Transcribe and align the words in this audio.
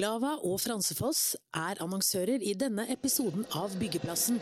Glava 0.00 0.38
og 0.48 0.56
Fransefoss 0.62 1.34
er 1.52 1.76
annonsører 1.84 2.40
i 2.40 2.54
denne 2.56 2.86
episoden 2.88 3.42
av 3.52 3.74
Byggeplassen. 3.76 4.38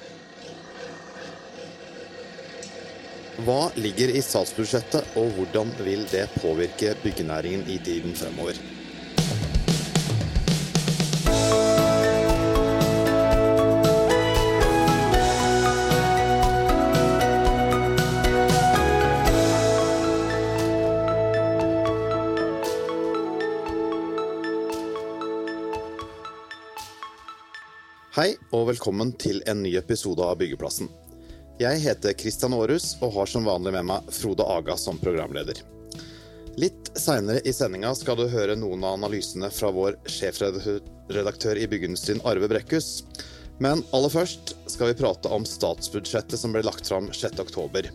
Hva 3.42 3.56
ligger 3.74 4.12
i 4.14 4.22
statsbudsjettet, 4.22 5.16
og 5.18 5.34
hvordan 5.34 5.72
vil 5.82 6.04
det 6.12 6.28
påvirke 6.38 6.94
byggenæringen 7.02 7.66
i 7.74 7.80
tiden 7.82 8.14
fremover? 8.14 8.60
Og 28.54 28.68
velkommen 28.70 29.10
til 29.20 29.42
en 29.50 29.60
ny 29.60 29.74
episode 29.76 30.24
av 30.24 30.38
Byggeplassen. 30.40 30.88
Jeg 31.60 31.82
heter 31.82 32.14
Kristian 32.16 32.54
Aarhus 32.56 32.94
og 33.02 33.12
har 33.18 33.28
som 33.28 33.44
vanlig 33.44 33.74
med 33.74 33.88
meg 33.90 34.06
Frode 34.14 34.46
Aga 34.48 34.76
som 34.80 34.96
programleder. 35.02 35.60
Litt 36.58 36.88
seinere 36.98 37.42
i 37.44 37.52
sendinga 37.52 37.92
skal 37.98 38.16
du 38.16 38.24
høre 38.32 38.56
noen 38.56 38.86
av 38.86 38.96
analysene 38.96 39.50
fra 39.52 39.68
vår 39.74 39.98
sjefredaktør 40.08 41.60
i 41.60 41.68
byggeindustrien 41.68 42.24
Arve 42.24 42.48
Brekkhus. 42.50 43.04
Men 43.60 43.82
aller 43.92 44.14
først 44.14 44.54
skal 44.70 44.92
vi 44.92 45.00
prate 45.02 45.28
om 45.34 45.44
statsbudsjettet 45.46 46.40
som 46.40 46.54
ble 46.54 46.64
lagt 46.64 46.88
fram 46.88 47.10
6.10. 47.12 47.90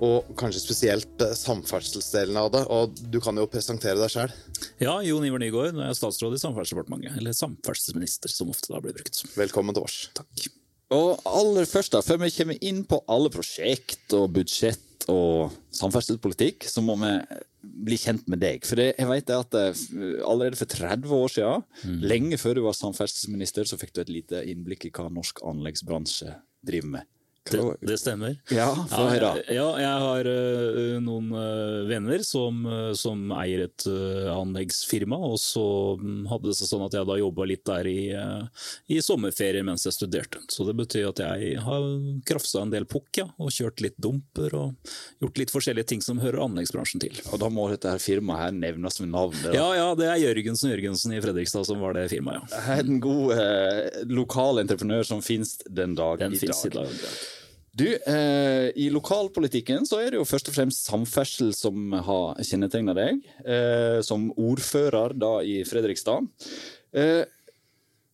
Og 0.00 0.30
kanskje 0.40 0.62
spesielt 0.62 1.24
eh, 1.24 1.34
samferdselsdelen 1.36 2.38
av 2.40 2.50
det. 2.54 2.62
Og 2.72 2.94
du 3.12 3.20
kan 3.22 3.36
jo 3.36 3.48
presentere 3.50 3.98
deg 4.00 4.12
sjøl. 4.12 4.32
Ja, 4.80 4.96
Jon 5.04 5.26
Iver 5.28 5.42
Nygaard, 5.42 5.76
nå 5.76 5.84
er 5.84 5.92
jeg 5.92 6.00
statsråd 6.00 6.36
i 6.36 6.40
Samferdselsdepartementet. 6.40 7.18
Eller 7.20 7.36
samferdselsminister, 7.36 8.32
som 8.32 8.52
ofte 8.52 8.72
da 8.72 8.80
blir 8.80 8.96
brukt. 8.96 9.22
Velkommen 9.36 9.76
til 9.76 9.84
oss. 9.84 9.98
Takk. 10.16 10.48
Og 10.96 11.20
aller 11.28 11.68
først, 11.70 11.92
da, 11.94 12.02
før 12.02 12.24
vi 12.24 12.32
kommer 12.34 12.64
inn 12.66 12.80
på 12.88 12.98
alle 13.12 13.30
prosjekt 13.30 14.16
og 14.16 14.32
budsjett 14.34 15.06
og 15.10 15.52
samferdselspolitikk, 15.76 16.66
så 16.68 16.82
må 16.84 16.96
vi 17.00 17.12
bli 17.60 17.98
kjent 18.00 18.26
med 18.30 18.40
deg. 18.42 18.64
For 18.66 18.80
jeg 18.80 19.06
vet 19.10 19.32
at 19.36 19.56
eh, 19.58 19.84
allerede 20.24 20.58
for 20.58 20.70
30 20.70 21.14
år 21.14 21.32
siden, 21.36 21.64
mm. 21.84 22.02
lenge 22.08 22.40
før 22.40 22.58
du 22.58 22.64
var 22.66 22.76
samferdselsminister, 22.78 23.68
så 23.68 23.78
fikk 23.80 23.94
du 23.94 24.02
et 24.02 24.12
lite 24.12 24.42
innblikk 24.50 24.88
i 24.88 24.92
hva 24.96 25.10
norsk 25.12 25.44
anleggsbransje 25.46 26.34
driver 26.66 26.94
med. 26.96 27.10
Det, 27.48 27.60
det, 27.80 27.96
stemmer. 27.98 28.34
Ja, 28.52 28.68
høre. 28.92 29.30
Ja, 29.48 29.66
jeg 29.80 30.00
har 30.04 30.28
uh, 30.28 30.98
noen 31.00 31.30
uh, 31.32 31.88
venner 31.88 32.20
som, 32.26 32.60
uh, 32.68 32.90
som, 32.96 33.22
eier 33.40 33.64
et 33.64 33.86
anleggsfirma. 33.88 35.16
Og 35.30 35.38
så 35.40 35.64
um, 35.98 36.26
hadde 36.30 36.50
det 36.50 36.56
seg 36.58 36.68
sånn 36.68 36.84
at 36.84 36.96
jeg 36.98 37.08
da 37.08 37.16
jobba 37.16 37.46
litt 37.48 37.64
der 37.66 37.88
i, 37.88 38.00
i 38.92 39.00
sommerferie 39.04 39.64
mens 39.66 39.86
jeg 39.88 39.96
studerte. 39.96 40.42
Så 40.52 40.66
det 40.68 40.76
betyr 40.78 41.08
at 41.10 41.22
jeg 41.24 41.56
har 41.64 41.88
krafsa 42.28 42.66
en 42.66 42.74
del 42.74 42.86
pukk 42.90 43.22
ja, 43.22 43.26
og 43.40 43.54
kjørt 43.56 43.80
litt 43.86 43.96
dumper 43.96 44.54
og 44.58 44.94
gjort 45.24 45.40
litt 45.40 45.54
forskjellige 45.54 45.94
ting 45.94 46.04
som 46.04 46.20
hører 46.22 46.44
anleggsbransjen 46.44 47.02
til. 47.02 47.16
Og 47.32 47.40
da 47.40 47.50
må 47.52 47.70
dette 47.72 47.90
her 47.90 48.04
firmaet 48.04 48.44
her 48.44 48.56
nevnes 48.60 49.00
med 49.00 49.14
navn? 49.16 49.40
Ja, 49.56 49.66
ja, 49.78 49.88
det 49.98 50.10
er 50.12 50.22
Jørgensen 50.26 50.74
Jørgensen 50.74 51.16
i 51.16 51.24
Fredrikstad 51.24 51.66
som 51.68 51.80
var 51.82 51.96
det 51.96 52.10
firmaet, 52.12 52.52
ja. 52.52 52.78
En 52.80 53.00
god 53.02 53.34
lokal 54.10 54.60
entreprenør 54.62 55.08
som 55.08 55.24
finnes 55.24 55.56
den 55.66 55.96
dag 55.98 56.20
den 56.20 56.36
i 56.36 56.46
dag. 56.46 56.64
I 56.70 56.74
dag. 56.76 57.38
Du, 57.72 57.86
eh, 57.86 58.70
I 58.74 58.88
lokalpolitikken 58.90 59.86
så 59.86 60.00
er 60.02 60.10
det 60.10 60.18
jo 60.18 60.26
først 60.26 60.50
og 60.50 60.56
fremst 60.56 60.88
samferdsel 60.90 61.52
som 61.54 61.92
har 61.94 62.40
kjennetegna 62.42 62.96
deg. 62.98 63.20
Eh, 63.44 64.00
som 64.06 64.30
ordfører 64.34 65.14
da 65.14 65.36
i 65.46 65.60
Fredrikstad. 65.68 66.26
Eh, 66.92 67.22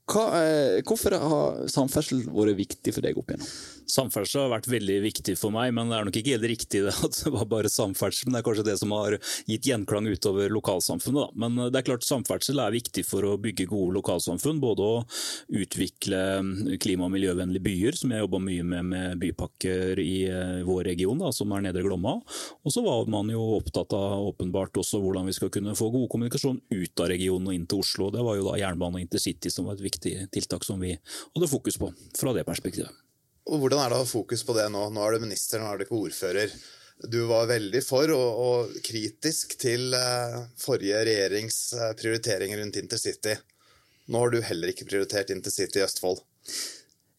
hva, 0.06 0.26
eh, 0.42 0.82
hvorfor 0.86 1.16
har 1.18 1.64
samferdsel 1.72 2.26
vært 2.28 2.60
viktig 2.60 2.94
for 2.94 3.06
deg 3.06 3.16
opp 3.18 3.32
igjennom? 3.32 3.48
Samferdsel 3.90 4.44
har 4.44 4.54
vært 4.56 4.70
veldig 4.70 4.98
viktig 5.04 5.36
for 5.38 5.54
meg, 5.54 5.72
men 5.76 5.90
det 5.90 5.98
er 5.98 6.08
nok 6.08 6.18
ikke 6.20 6.34
helt 6.36 6.50
riktig 6.52 6.82
det 6.86 6.94
at 7.06 7.20
det 7.22 7.32
var 7.34 7.48
bare 7.50 7.72
samferdsel. 7.72 8.28
Men 8.28 8.38
det 8.38 8.42
er 8.42 8.48
kanskje 8.48 8.66
det 8.70 8.78
som 8.80 8.94
har 8.96 9.18
gitt 9.46 9.70
gjenklang 9.70 10.08
utover 10.10 10.52
lokalsamfunnet. 10.52 11.20
Da. 11.20 11.44
Men 11.46 11.60
det 11.70 11.80
er 11.80 11.86
klart 11.90 12.06
samferdsel 12.06 12.62
er 12.62 12.74
viktig 12.74 13.06
for 13.06 13.26
å 13.26 13.36
bygge 13.40 13.68
gode 13.70 13.98
lokalsamfunn. 13.98 14.62
Både 14.62 14.86
å 14.86 14.96
utvikle 15.62 16.22
klima- 16.82 17.06
og 17.08 17.14
miljøvennlige 17.14 17.66
byer, 17.66 17.98
som 17.98 18.12
jeg 18.12 18.24
jobba 18.24 18.42
mye 18.42 18.66
med 18.66 18.86
med 18.86 19.18
bypakker 19.20 20.00
i 20.02 20.16
eh, 20.28 20.62
vår 20.66 20.84
region, 20.90 21.18
da, 21.20 21.32
som 21.34 21.52
er 21.52 21.64
Nedre 21.66 21.84
Glomma. 21.86 22.16
Og 22.64 22.74
så 22.74 22.84
var 22.84 23.08
man 23.10 23.30
jo 23.32 23.42
opptatt 23.58 23.94
av 23.96 24.26
åpenbart 24.30 24.76
også 24.82 25.00
hvordan 25.02 25.28
vi 25.30 25.36
skal 25.36 25.52
kunne 25.54 25.76
få 25.78 25.90
god 25.94 26.08
kommunikasjon 26.12 26.60
ut 26.70 27.02
av 27.02 27.10
regionen 27.12 27.50
og 27.50 27.56
inn 27.56 27.66
til 27.70 27.82
Oslo. 27.84 28.10
Det 28.14 28.24
var 28.26 28.38
jo 28.38 28.46
da 28.50 28.60
jernbane 28.60 29.00
og 29.00 29.06
intercity 29.06 29.52
som 29.52 29.68
var 29.68 29.78
et 29.78 29.86
viktig 29.86 30.16
tiltak 30.34 30.66
som 30.66 30.80
vi 30.82 30.94
hadde 30.96 31.50
fokus 31.50 31.80
på 31.80 31.92
fra 32.16 32.34
det 32.36 32.46
perspektivet. 32.48 33.05
Og 33.46 33.62
Hvordan 33.62 33.78
er 33.78 33.92
det 33.92 33.98
å 33.98 34.02
ha 34.02 34.08
fokus 34.08 34.42
på 34.46 34.56
det 34.56 34.66
nå? 34.74 34.88
Nå 34.90 35.02
er 35.04 35.14
du 35.14 35.26
minister, 35.26 35.62
nå 35.62 35.68
er 35.70 35.78
du 35.78 35.86
ikke 35.86 36.00
ordfører. 36.00 36.54
Du 37.12 37.20
var 37.28 37.46
veldig 37.50 37.82
for 37.84 38.10
og, 38.14 38.40
og 38.42 38.78
kritisk 38.86 39.54
til 39.60 39.94
uh, 39.94 40.46
forrige 40.58 41.02
regjerings 41.06 41.58
uh, 41.76 41.90
prioriteringer 41.98 42.62
rundt 42.62 42.80
intercity. 42.80 43.36
Nå 44.10 44.22
har 44.22 44.32
du 44.32 44.40
heller 44.42 44.72
ikke 44.72 44.88
prioritert 44.88 45.30
intercity 45.34 45.82
i 45.82 45.84
Østfold. 45.84 46.22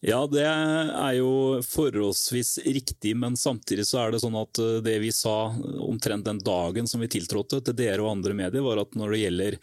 Ja, 0.00 0.20
det 0.30 0.44
er 0.46 1.14
jo 1.16 1.58
forholdsvis 1.66 2.60
riktig, 2.62 3.16
men 3.18 3.34
samtidig 3.36 3.82
så 3.88 4.04
er 4.04 4.12
det 4.14 4.20
sånn 4.22 4.36
at 4.38 4.60
eh, 4.62 4.76
det 4.86 4.94
vi 5.02 5.10
sa 5.10 5.50
omtrent 5.82 6.22
den 6.28 6.38
dagen 6.38 6.86
som 6.86 7.02
vi 7.02 7.08
tiltrådte 7.10 7.58
til 7.66 7.74
dere 7.74 8.04
og 8.04 8.12
andre 8.12 8.36
medier, 8.38 8.62
var 8.62 8.78
at 8.78 8.94
når 8.94 9.10
det 9.10 9.20
gjelder 9.24 9.56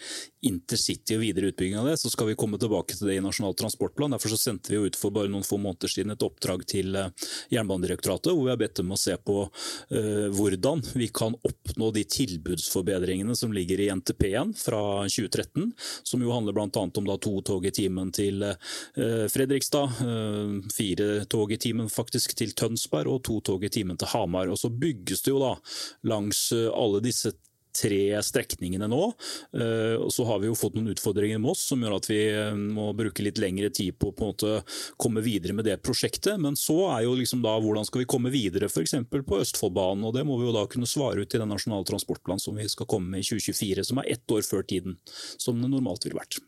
intercity 0.45 1.15
og 1.15 1.23
videre 1.23 1.53
utbygging 1.53 1.79
av 1.79 1.87
det, 1.87 1.95
så 2.01 2.11
skal 2.11 2.27
vi 2.27 2.35
komme 2.35 2.59
tilbake 2.59 2.97
til 2.97 3.07
det 3.07 3.15
i 3.15 3.23
Nasjonal 3.23 3.55
transportplan. 3.55 4.11
Derfor 4.11 4.33
så 4.33 4.41
sendte 4.41 4.73
vi 4.73 4.81
ut 4.83 4.99
for 4.99 5.15
bare 5.15 5.31
noen 5.31 5.47
få 5.47 5.55
måneder 5.55 5.93
siden 5.93 6.11
et 6.11 6.27
oppdrag 6.27 6.67
til 6.67 6.99
eh, 6.99 7.31
Jernbanedirektoratet, 7.55 8.33
hvor 8.35 8.43
vi 8.43 8.51
har 8.51 8.59
bedt 8.59 8.81
dem 8.81 8.91
å 8.91 8.99
se 8.99 9.15
på 9.15 9.37
uh, 9.47 10.27
hvordan 10.35 10.81
vi 10.97 11.07
kan 11.15 11.35
oppnå 11.47 11.89
de 11.95 12.03
tilbudsforbedringene 12.11 13.35
som 13.37 13.53
ligger 13.55 13.79
i 13.85 13.87
NTP-en 13.95 14.51
fra 14.57 14.81
2013, 15.07 15.71
som 16.03 16.23
jo 16.23 16.33
handler 16.35 16.57
bl.a. 16.57 16.67
om 16.83 17.07
da 17.07 17.17
to 17.23 17.37
tog 17.45 17.65
i 17.67 17.73
timen 17.75 18.11
til 18.15 18.43
Fredrikstad. 18.95 19.93
Uh, 20.25 20.59
fire 20.73 21.25
tog 21.29 21.53
i 21.53 21.59
timen 21.61 21.89
faktisk 21.91 22.35
til 22.37 22.55
Tønsberg 22.57 23.11
og 23.11 23.23
to 23.27 23.39
tog 23.45 23.65
i 23.65 23.71
timen 23.73 23.99
til 24.01 24.11
Hamar. 24.13 24.51
Og 24.51 24.59
så 24.59 24.71
bygges 24.73 25.25
det 25.25 25.33
jo 25.35 25.41
da 25.43 25.55
langs 26.09 26.47
eh, 26.55 26.69
alle 26.73 27.03
disse 27.05 27.35
tre 27.75 28.23
strekningene 28.23 28.87
nå. 28.87 29.01
Eh, 29.53 30.07
Så 30.09 30.25
har 30.25 30.39
vi 30.39 30.47
jo 30.47 30.57
fått 30.57 30.75
noen 30.77 30.93
utfordringer 30.93 31.39
med 31.41 31.51
oss 31.51 31.65
som 31.69 31.83
gjør 31.83 31.97
at 31.97 32.09
vi 32.09 32.19
eh, 32.31 32.55
må 32.55 32.91
bruke 32.97 33.25
litt 33.25 33.41
lengre 33.41 33.69
tid 33.69 33.97
på 33.99 34.13
å 34.15 34.61
komme 35.01 35.23
videre 35.25 35.55
med 35.57 35.67
det 35.67 35.81
prosjektet. 35.83 36.39
Men 36.41 36.57
så 36.59 36.77
er 36.93 37.05
jo 37.05 37.17
liksom 37.19 37.43
da 37.45 37.57
hvordan 37.59 37.87
skal 37.87 38.03
vi 38.03 38.09
komme 38.09 38.33
videre 38.33 38.71
f.eks. 38.71 38.97
på 39.11 39.41
Østfoldbanen. 39.41 40.07
og 40.07 40.15
Det 40.15 40.25
må 40.27 40.39
vi 40.39 40.49
jo 40.49 40.55
da 40.55 40.65
kunne 40.71 40.89
svare 40.89 41.21
ut 41.21 41.35
i 41.35 41.41
den 41.41 41.51
nasjonale 41.51 41.87
transportplanen 41.87 42.43
som 42.43 42.57
vi 42.57 42.67
skal 42.71 42.89
komme 42.89 43.11
med 43.11 43.25
i 43.25 43.29
2024, 43.35 43.87
som 43.91 44.01
er 44.01 44.13
ett 44.15 44.31
år 44.31 44.45
før 44.45 44.65
tiden, 44.67 44.99
som 45.37 45.61
det 45.61 45.71
normalt 45.71 46.07
ville 46.07 46.19
vært. 46.19 46.39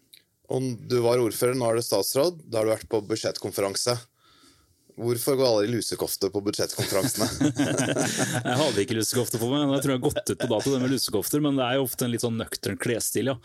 Og 0.54 0.68
du 0.88 1.00
var 1.04 1.20
ordfører, 1.20 1.58
nå 1.60 1.68
er 1.68 1.80
du 1.80 1.84
statsråd. 1.84 2.44
Da 2.48 2.62
har 2.62 2.68
du 2.68 2.74
vært 2.76 2.90
på 2.92 3.02
budsjettkonferanse. 3.10 3.98
Hvorfor 4.98 5.36
går 5.38 5.46
alle 5.46 5.66
i 5.68 5.70
lusekofte 5.70 6.32
på 6.34 6.42
budsjettkonferansene? 6.42 7.52
jeg 8.48 8.58
hadde 8.62 8.82
ikke 8.82 8.96
lusekofte 8.98 9.38
på 9.38 9.50
meg, 9.52 9.68
men 9.68 9.76
jeg 9.76 9.84
tror 9.84 9.94
jeg 9.94 10.00
har 10.00 10.06
gått 10.08 10.32
ut 10.32 10.40
på 10.42 10.50
dato 10.50 10.72
med 10.74 10.90
lusekofter. 10.90 11.44
Men 11.46 11.60
det 11.60 11.68
er 11.68 11.78
jo 11.78 11.84
ofte 11.86 12.08
en 12.08 12.14
litt 12.16 12.24
sånn 12.26 12.40
nøktern 12.40 12.80
klesstil, 12.82 13.30
ja. 13.30 13.36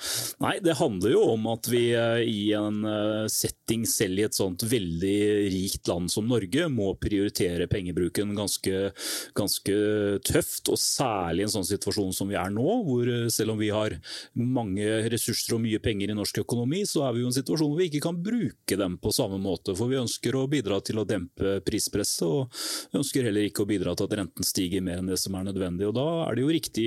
Nei, 0.40 0.54
det 0.64 0.78
handler 0.78 1.12
jo 1.12 1.26
om 1.34 1.44
at 1.52 1.68
vi 1.68 1.82
eh, 1.92 2.22
i 2.24 2.54
en 2.56 2.78
eh, 2.88 3.26
setting 3.32 3.84
selv 3.88 4.22
i 4.22 4.24
et 4.24 4.38
sånt 4.38 4.64
veldig 4.64 5.18
rikt 5.52 5.90
land 5.92 6.08
som 6.12 6.30
Norge 6.30 6.70
må 6.72 6.94
prioritere 6.96 7.68
pengebruken 7.68 8.32
ganske, 8.38 8.94
ganske 9.36 9.76
tøft. 10.24 10.72
Og 10.72 10.80
særlig 10.80 11.44
i 11.44 11.48
en 11.50 11.54
sånn 11.58 11.68
situasjon 11.68 12.16
som 12.16 12.32
vi 12.32 12.40
er 12.40 12.48
nå, 12.54 12.64
hvor 12.88 13.12
eh, 13.12 13.28
selv 13.32 13.58
om 13.58 13.60
vi 13.60 13.68
har 13.76 13.98
mange 14.40 14.88
ressurser 15.12 15.58
og 15.58 15.64
mye 15.66 15.82
penger 15.84 16.14
i 16.14 16.16
norsk 16.16 16.40
økonomi, 16.46 16.86
så 16.88 17.04
er 17.10 17.12
vi 17.12 17.26
jo 17.26 17.28
i 17.28 17.32
en 17.34 17.38
situasjon 17.42 17.74
hvor 17.74 17.84
vi 17.84 17.92
ikke 17.92 18.06
kan 18.08 18.24
bruke 18.24 18.80
dem 18.80 18.96
på 19.04 19.12
samme 19.12 19.36
måte. 19.42 19.76
For 19.76 19.92
vi 19.92 20.00
ønsker 20.00 20.40
å 20.40 20.48
bidra 20.48 20.80
til 20.80 21.04
å 21.04 21.08
dempe 21.08 21.41
dempe 21.42 21.64
prispresset, 21.66 22.24
og 22.26 22.98
ønsker 22.98 23.26
heller 23.26 23.46
ikke 23.46 23.64
å 23.64 23.68
bidra 23.68 23.94
til 23.96 24.08
at 24.08 24.16
renten 24.20 24.46
stiger 24.46 24.84
mer 24.84 25.00
enn 25.00 25.10
det 25.10 25.18
som 25.20 25.34
er 25.36 25.46
nødvendig. 25.48 25.88
Og 25.88 25.94
Da 25.94 26.06
er 26.26 26.34
det 26.34 26.42
jo 26.42 26.54
riktig 26.54 26.86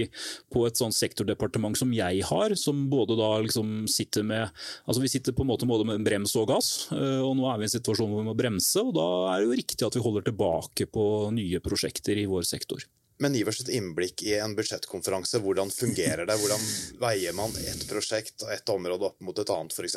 på 0.51 0.65
et 0.67 0.77
sånt 0.77 0.95
sektordepartement 0.95 1.77
som 1.77 1.93
jeg 1.93 2.23
har, 2.23 2.55
som 2.55 2.87
både 2.89 3.17
da 3.19 3.39
liksom 3.41 3.87
sitter 3.87 4.23
med 4.23 4.49
altså 4.85 5.01
Vi 5.01 5.09
sitter 5.11 5.33
på 5.33 5.43
en 5.43 5.51
måte 5.51 5.67
både 5.67 5.85
med 5.85 6.03
brems 6.03 6.35
og 6.35 6.47
gass, 6.49 6.87
eh, 6.91 7.21
og 7.21 7.35
nå 7.37 7.45
er 7.51 7.57
vi 7.57 7.65
i 7.65 7.69
en 7.69 7.77
situasjon 7.77 8.09
hvor 8.09 8.21
vi 8.21 8.29
må 8.29 8.35
bremse. 8.35 8.79
og 8.81 8.93
Da 8.95 9.07
er 9.33 9.39
det 9.39 9.47
jo 9.47 9.59
riktig 9.61 9.85
at 9.85 9.95
vi 9.95 10.01
holder 10.01 10.25
tilbake 10.25 10.87
på 10.87 11.31
nye 11.31 11.59
prosjekter 11.59 12.17
i 12.17 12.25
vår 12.25 12.43
sektor. 12.43 12.81
Men 13.17 13.33
gi 13.33 13.45
oss 13.47 13.61
et 13.61 13.71
innblikk 13.71 14.23
i 14.27 14.33
en 14.43 14.55
budsjettkonferanse. 14.57 15.39
Hvordan 15.39 15.71
fungerer 15.71 16.25
det? 16.27 16.35
Hvordan 16.35 16.65
veier 16.99 17.33
man 17.33 17.53
ett 17.63 17.85
prosjekt 17.87 18.43
og 18.43 18.51
ett 18.51 18.69
område 18.69 19.07
opp 19.07 19.21
mot 19.23 19.39
et 19.39 19.53
annet, 19.55 19.71
f.eks.? 19.71 19.95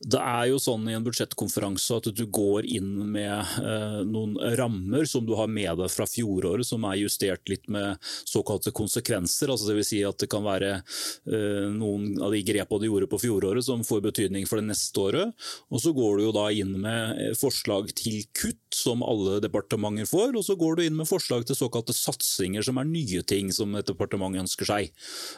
Det 0.00 0.16
er 0.16 0.46
jo 0.48 0.56
sånn 0.56 0.86
i 0.88 0.94
en 0.96 1.04
budsjettkonferanse 1.04 1.98
at 1.98 2.06
du 2.16 2.22
går 2.32 2.64
inn 2.72 2.88
med 3.12 3.50
eh, 3.60 3.98
noen 4.08 4.38
rammer 4.56 5.04
som 5.04 5.26
du 5.28 5.34
har 5.36 5.50
med 5.52 5.76
deg 5.76 5.90
fra 5.92 6.06
fjoråret, 6.08 6.64
som 6.64 6.86
er 6.88 7.02
justert 7.02 7.50
litt 7.52 7.68
med 7.68 7.98
såkalte 8.24 8.72
konsekvenser. 8.72 9.52
Altså 9.52 9.68
Dvs. 9.68 9.90
Si 9.90 10.00
at 10.06 10.22
det 10.22 10.30
kan 10.32 10.46
være 10.46 10.70
eh, 10.78 11.66
noen 11.74 12.14
av 12.16 12.32
de 12.32 12.40
grepene 12.46 12.80
du 12.80 12.86
gjorde 12.88 13.10
på 13.12 13.20
fjoråret 13.26 13.66
som 13.66 13.84
får 13.84 14.00
betydning 14.06 14.48
for 14.48 14.62
det 14.62 14.70
neste 14.70 15.04
året. 15.04 15.34
Og 15.68 15.84
så 15.84 15.92
går 15.92 16.16
du 16.16 16.24
jo 16.30 16.32
da 16.38 16.46
inn 16.48 16.72
med 16.80 17.20
eh, 17.20 17.36
forslag 17.36 17.92
til 18.00 18.22
kutt 18.32 18.80
som 18.80 19.04
alle 19.04 19.36
departementer 19.44 20.08
får, 20.08 20.32
og 20.32 20.46
så 20.46 20.56
går 20.56 20.78
du 20.78 20.84
inn 20.86 20.96
med 20.96 21.10
forslag 21.10 21.44
til 21.44 21.58
såkalte 21.58 21.92
satsinger 21.96 22.64
som 22.64 22.80
er 22.80 22.88
nye 22.88 23.20
ting 23.20 23.52
som 23.52 23.76
et 23.76 23.92
departement 23.92 24.40
ønsker 24.46 24.72
seg. 24.72 24.88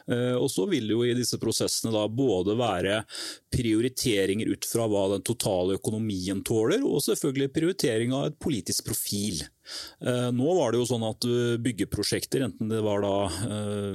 Eh, 0.06 0.38
og 0.38 0.46
så 0.54 0.68
vil 0.70 0.94
jo 0.94 1.02
i 1.02 1.18
disse 1.18 1.40
prosessene 1.42 1.90
da 1.98 2.06
både 2.06 2.54
være 2.62 3.02
prioriteringer 3.50 4.51
ut 4.52 4.68
fra 4.68 4.86
hva 4.90 5.08
den 5.14 5.24
totale 5.26 5.78
økonomien 5.80 6.42
tåler, 6.46 6.84
og 6.84 7.02
selvfølgelig 7.04 7.52
prioritering 7.56 8.14
av 8.16 8.30
et 8.30 8.38
politisk 8.42 8.86
profil. 8.90 9.42
Eh, 10.02 10.28
nå 10.34 10.54
var 10.56 10.72
det 10.72 10.80
jo 10.80 10.86
sånn 10.88 11.04
at 11.06 11.26
eh, 11.28 11.54
byggeprosjekter, 11.62 12.42
enten 12.48 12.70
det 12.70 12.80
var 12.82 13.04
da 13.04 13.14
eh, 13.46 13.94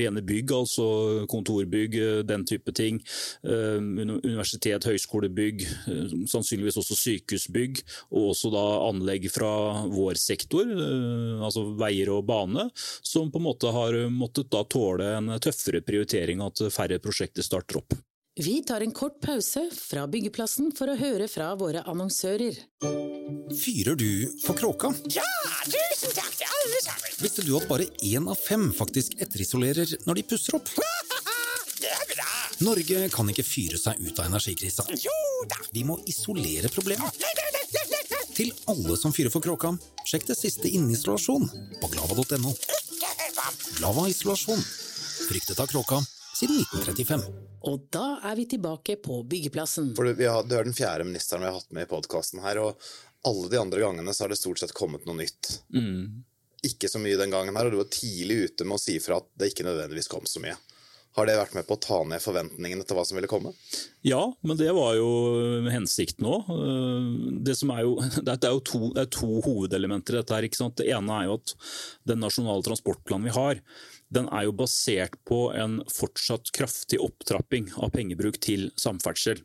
rene 0.00 0.22
bygg, 0.24 0.54
altså 0.56 0.88
kontorbygg, 1.30 1.98
den 2.28 2.46
type 2.48 2.72
ting, 2.76 3.00
universitet, 3.44 4.86
høyskolebygg, 4.88 5.64
sannsynligvis 6.30 6.78
også 6.80 6.96
sykehusbygg, 6.98 7.82
og 8.12 8.32
også 8.32 8.52
da 8.54 8.64
anlegg 8.88 9.28
fra 9.32 9.50
vår 9.90 10.18
sektor, 10.20 10.68
altså 11.44 11.66
veier 11.78 12.12
og 12.14 12.24
bane, 12.28 12.68
som 12.74 13.32
på 13.32 13.40
en 13.40 13.48
måte 13.48 13.72
har 13.74 13.98
måttet 14.12 14.50
da 14.54 14.64
tåle 14.68 15.12
en 15.18 15.34
tøffere 15.42 15.82
prioritering, 15.84 16.42
at 16.44 16.68
færre 16.74 17.00
prosjekter 17.02 17.46
starter 17.46 17.82
opp. 17.82 17.98
Vi 18.40 18.62
tar 18.62 18.80
en 18.80 18.92
kort 18.92 19.20
pause 19.20 19.64
fra 19.74 20.04
byggeplassen 20.06 20.68
for 20.78 20.86
å 20.86 20.94
høre 20.94 21.26
fra 21.26 21.48
våre 21.58 21.80
annonsører. 21.90 22.54
Fyrer 23.58 23.96
du 23.98 24.28
for 24.44 24.54
kråka? 24.54 24.92
Ja, 25.10 25.24
tusen 25.64 26.12
takk 26.14 26.36
til 26.38 26.46
alle 26.46 26.82
sammen! 26.84 27.16
Visste 27.18 27.42
du 27.42 27.56
at 27.58 27.66
bare 27.66 27.88
én 28.06 28.28
av 28.30 28.38
fem 28.38 28.68
faktisk 28.78 29.16
etterisolerer 29.18 29.90
når 30.06 30.20
de 30.20 30.24
pusser 30.30 30.54
opp? 30.54 30.70
Det 31.82 31.90
er 31.90 32.04
bra! 32.12 32.28
Norge 32.62 33.08
kan 33.10 33.32
ikke 33.32 33.46
fyre 33.48 33.80
seg 33.82 33.98
ut 34.04 34.20
av 34.22 34.28
energikrisa. 34.30 34.86
Jo 35.02 35.16
da! 35.50 35.58
Vi 35.74 35.82
må 35.88 35.96
isolere 36.06 36.70
problemet. 36.70 37.18
Til 38.38 38.52
alle 38.70 38.94
som 39.00 39.10
fyrer 39.16 39.34
for 39.34 39.42
kråka, 39.42 39.72
sjekk 40.06 40.28
det 40.30 40.38
siste 40.38 40.70
inninstallasjon 40.70 41.50
på 41.82 41.90
glava.no. 41.90 42.54
Glava 43.80 44.06
isolasjon. 44.14 44.62
Fryktet 45.26 45.58
av 45.58 45.66
kråka 45.74 45.98
siden 46.38 46.60
1935. 46.62 47.26
Og 47.68 47.88
da 47.92 48.06
er 48.22 48.38
vi 48.38 48.46
tilbake 48.54 48.96
på 49.02 49.22
byggeplassen. 49.26 49.90
For 49.98 50.06
du, 50.06 50.14
vi 50.18 50.28
har, 50.30 50.46
du 50.46 50.54
er 50.54 50.68
den 50.68 50.76
fjerde 50.76 51.06
ministeren 51.08 51.42
vi 51.42 51.50
har 51.50 51.58
hatt 51.58 51.74
med 51.74 51.88
i 51.88 51.90
podkasten 51.90 52.42
her, 52.44 52.60
og 52.62 52.88
alle 53.26 53.50
de 53.50 53.60
andre 53.60 53.82
gangene 53.82 54.14
så 54.14 54.24
har 54.24 54.32
det 54.32 54.38
stort 54.40 54.62
sett 54.62 54.76
kommet 54.76 55.06
noe 55.08 55.18
nytt. 55.18 55.56
Ikke 56.68 56.90
så 56.90 57.02
mye 57.02 57.18
den 57.18 57.34
gangen 57.34 57.58
her, 57.58 57.68
og 57.68 57.74
du 57.74 57.82
var 57.82 57.90
tidlig 57.92 58.44
ute 58.48 58.66
med 58.66 58.78
å 58.78 58.82
si 58.82 58.98
fra 59.02 59.18
at 59.20 59.30
det 59.38 59.52
ikke 59.52 59.66
nødvendigvis 59.66 60.10
kom 60.10 60.26
så 60.30 60.42
mye. 60.44 60.56
Har 61.18 61.26
det 61.26 61.34
vært 61.34 61.54
med 61.56 61.66
på 61.66 61.74
å 61.74 61.80
ta 61.82 61.96
ned 62.06 62.22
forventningene 62.22 62.84
til 62.86 62.94
hva 62.94 63.02
som 63.08 63.16
ville 63.18 63.30
komme? 63.30 63.50
Ja, 64.06 64.20
men 64.46 64.58
det 64.60 64.68
var 64.76 64.92
jo 64.94 65.08
hensikten 65.72 66.28
òg. 66.30 66.46
Det, 67.48 67.54
er 67.64 67.80
jo, 67.86 67.94
det 68.22 68.34
er 68.36 68.52
jo 68.52 68.60
to, 68.66 68.78
det 68.92 69.02
er 69.06 69.10
to 69.14 69.28
hovedelementer 69.42 70.14
i 70.14 70.18
dette. 70.20 70.34
her, 70.36 70.44
ikke 70.46 70.58
sant? 70.58 70.76
Det 70.78 70.90
ene 70.92 71.14
er 71.16 71.28
jo 71.30 71.38
at 71.38 71.54
den 72.10 72.20
nasjonale 72.20 72.62
transportplanen 72.66 73.26
vi 73.30 73.32
har, 73.34 73.62
den 74.14 74.28
er 74.32 74.46
jo 74.48 74.56
basert 74.56 75.18
på 75.28 75.48
en 75.56 75.80
fortsatt 75.92 76.52
kraftig 76.56 77.00
opptrapping 77.04 77.70
av 77.76 77.92
pengebruk 77.94 78.40
til 78.44 78.70
samferdsel. 78.80 79.42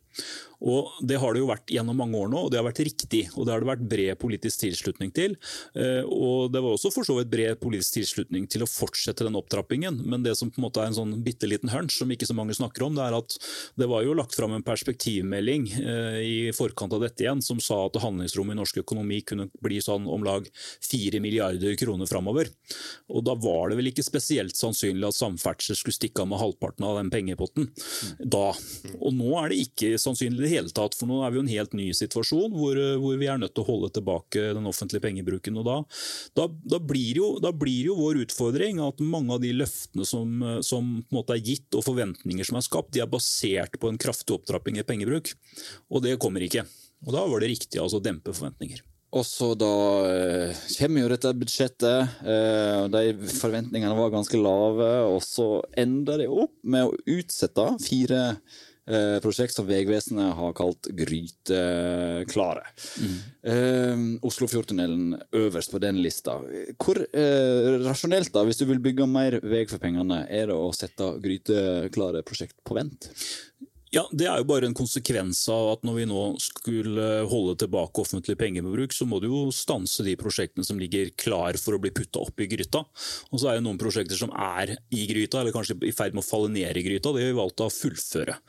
Og 0.63 0.92
Det 1.04 1.18
har 1.19 1.33
det 1.33 1.42
jo 1.42 1.50
vært 1.50 1.71
gjennom 1.75 1.98
mange 2.00 2.15
år 2.15 2.30
nå, 2.31 2.45
og 2.45 2.51
det 2.51 2.60
har 2.60 2.68
vært 2.68 2.83
riktig. 2.88 3.25
og 3.36 3.45
Det 3.45 3.54
har 3.54 3.63
det 3.63 3.68
vært 3.68 3.88
bred 3.89 4.19
politisk 4.19 4.63
tilslutning 4.63 5.12
til. 5.12 5.36
Eh, 5.75 6.04
og 6.07 6.54
Det 6.54 6.62
var 6.63 6.77
også 6.77 6.92
for 6.94 7.04
så 7.04 7.18
vidt 7.19 7.31
bred 7.33 7.60
politisk 7.60 8.00
tilslutning 8.00 8.48
til 8.48 8.63
å 8.63 8.69
fortsette 8.69 9.25
den 9.25 9.36
opptrappingen. 9.36 10.00
Men 10.06 10.24
det 10.24 10.38
som 10.38 10.50
på 10.50 10.62
en 10.62 10.68
måte 10.69 10.80
er 10.80 10.88
en 10.88 11.00
sånn 11.00 11.24
bitte 11.24 11.50
liten 11.50 11.69
hunch, 11.69 11.98
som 11.98 12.10
ikke 12.10 12.30
så 12.30 12.36
mange 12.36 12.56
snakker 12.56 12.86
om, 12.88 12.95
det 12.95 13.04
er 13.04 13.18
at 13.18 13.38
det 13.75 13.89
var 13.92 14.04
jo 14.04 14.15
lagt 14.15 14.36
fram 14.36 14.54
en 14.56 14.63
perspektivmelding 14.63 15.68
eh, 15.83 16.19
i 16.24 16.51
forkant 16.56 16.94
av 16.94 17.04
dette 17.04 17.25
igjen, 17.25 17.44
som 17.44 17.60
sa 17.60 17.86
at 17.86 18.00
handlingsrommet 18.00 18.56
i 18.56 18.62
norsk 18.62 18.80
økonomi 18.86 19.19
kunne 19.27 19.50
bli 19.62 19.81
sånn 19.83 20.07
om 20.07 20.24
lag 20.24 20.48
4 20.88 21.19
milliarder 21.19 21.75
kroner 21.75 22.07
framover. 22.07 22.48
Og 23.12 23.25
da 23.27 23.36
var 23.36 23.69
det 23.69 23.81
vel 23.81 23.92
ikke 23.92 24.06
spesielt 24.06 24.53
sannsynlig 24.58 25.08
at 25.08 25.18
samferdsel 25.18 25.78
skulle 25.78 25.96
stikke 25.96 26.24
av 26.24 26.30
med 26.32 26.42
halvparten 26.42 26.86
av 26.88 27.00
den 27.00 27.12
pengepotten 27.14 27.70
da. 28.20 28.52
Og 29.00 29.16
nå 29.16 29.32
er 29.42 29.52
det 29.52 29.62
ikke 29.66 30.00
sannsynlig 30.02 30.42
i 30.42 30.46
det 30.46 30.54
hele 30.54 30.74
tatt, 30.76 30.98
for 30.98 31.10
nå 31.10 31.22
er 31.24 31.34
vi 31.34 31.40
jo 31.40 31.46
en 31.46 31.54
helt 31.54 31.76
ny 31.78 31.90
situasjon 31.98 32.54
hvor, 32.54 32.80
hvor, 33.02 33.18
vi 33.20 33.30
er 33.30 33.42
nødt 33.42 33.56
til 33.56 33.66
å 33.66 33.70
holde 33.70 33.92
tilbake 33.96 34.46
den 34.58 34.70
offentlige 34.70 35.04
pengebruken. 35.04 35.60
og 35.62 35.68
Da, 35.68 35.78
da, 36.40 36.48
da, 36.76 36.82
blir, 36.84 37.20
jo, 37.22 37.32
da 37.44 37.54
blir 37.56 37.92
jo 37.92 37.98
vår 38.00 38.24
utfordring 38.26 38.82
at 38.84 39.04
mange 39.04 39.36
av 39.36 39.44
de 39.44 39.54
løftene 39.56 40.08
som, 40.08 40.40
som 40.66 40.96
er 41.24 41.44
gitt 41.44 41.78
og 41.78 41.86
forventninger 41.88 42.48
som 42.48 42.60
er 42.60 42.66
skapt, 42.66 42.94
de 42.96 43.04
er 43.04 43.12
basert 43.12 43.80
på 43.80 43.92
en 43.92 44.00
kraftig 44.02 44.38
opptrapping 44.38 44.80
i 44.80 44.88
pengebruk. 44.88 45.34
Og 45.94 46.04
det 46.06 46.20
kommer 46.22 46.44
ikke. 46.46 46.66
Og 47.04 47.14
Da 47.16 47.26
var 47.28 47.44
det 47.44 47.54
riktig 47.54 47.82
altså, 47.82 48.00
å 48.00 48.04
dempe 48.04 48.36
forventninger. 48.36 48.84
Og 49.13 49.25
så 49.27 49.51
da 49.60 49.69
eh, 50.10 50.60
kommer 50.80 51.04
jo 51.04 51.10
dette 51.12 51.31
budsjettet, 51.38 52.19
eh, 52.25 52.83
de 52.89 53.31
forventningene 53.38 53.94
var 53.98 54.13
ganske 54.13 54.39
lave. 54.42 54.89
Og 55.12 55.21
så 55.25 55.48
ender 55.77 56.24
det 56.24 56.30
opp 56.33 56.56
med 56.65 56.88
å 56.88 56.95
utsette 57.13 57.68
fire 57.83 58.21
eh, 58.33 59.19
prosjekt 59.21 59.54
som 59.54 59.68
Vegvesenet 59.69 60.33
har 60.39 60.56
kalt 60.57 60.89
gryteklare. 60.98 62.65
Eh, 63.45 64.07
Oslofjordtunnelen 64.25 65.13
øverst 65.44 65.75
på 65.75 65.83
den 65.83 66.01
lista. 66.01 66.39
Hvor 66.81 67.04
eh, 67.06 67.69
rasjonelt, 67.86 68.33
da, 68.33 68.48
hvis 68.50 68.63
du 68.63 68.65
vil 68.71 68.81
bygge 68.81 69.10
mer 69.10 69.38
vei 69.45 69.68
for 69.69 69.83
pengene, 69.83 70.24
er 70.25 70.50
det 70.50 70.57
å 70.57 70.74
sette 70.74 71.13
gryteklare 71.21 72.25
prosjekt 72.25 72.57
på 72.65 72.81
vent? 72.81 73.12
Ja, 73.94 74.07
Det 74.10 74.25
er 74.25 74.40
jo 74.42 74.48
bare 74.50 74.66
en 74.66 74.74
konsekvens 74.74 75.44
av 75.54 75.68
at 75.75 75.84
når 75.86 75.95
vi 76.00 76.06
nå 76.10 76.22
skulle 76.42 77.04
holde 77.30 77.54
tilbake 77.62 78.01
offentlig 78.01 78.34
pengebruk, 78.40 78.94
så 78.95 79.06
må 79.06 79.19
du 79.22 79.28
jo 79.28 79.42
stanse 79.54 80.01
de 80.01 80.16
prosjektene 80.18 80.66
som 80.66 80.80
ligger 80.81 81.12
klar 81.13 81.60
for 81.62 81.78
å 81.78 81.81
bli 81.81 81.92
putta 81.94 82.24
opp 82.24 82.42
i 82.42 82.48
gryta. 82.50 82.81
Og 83.30 83.38
så 83.38 83.51
er 83.51 83.60
det 83.60 83.66
noen 83.68 83.78
prosjekter 83.78 84.18
som 84.18 84.34
er 84.34 84.72
i 84.90 85.04
gryta, 85.12 85.44
eller 85.44 85.54
kanskje 85.54 85.78
i 85.86 85.94
ferd 85.94 86.18
med 86.18 86.24
å 86.24 86.25
falle 86.25 86.50
ned 86.56 86.80
i 86.80 86.84
gryta. 86.88 87.12
Det 87.13 87.22
har 87.22 87.30
vi 87.30 87.38
valgt 87.38 87.62
å 87.62 87.68
fullføre. 87.69 88.40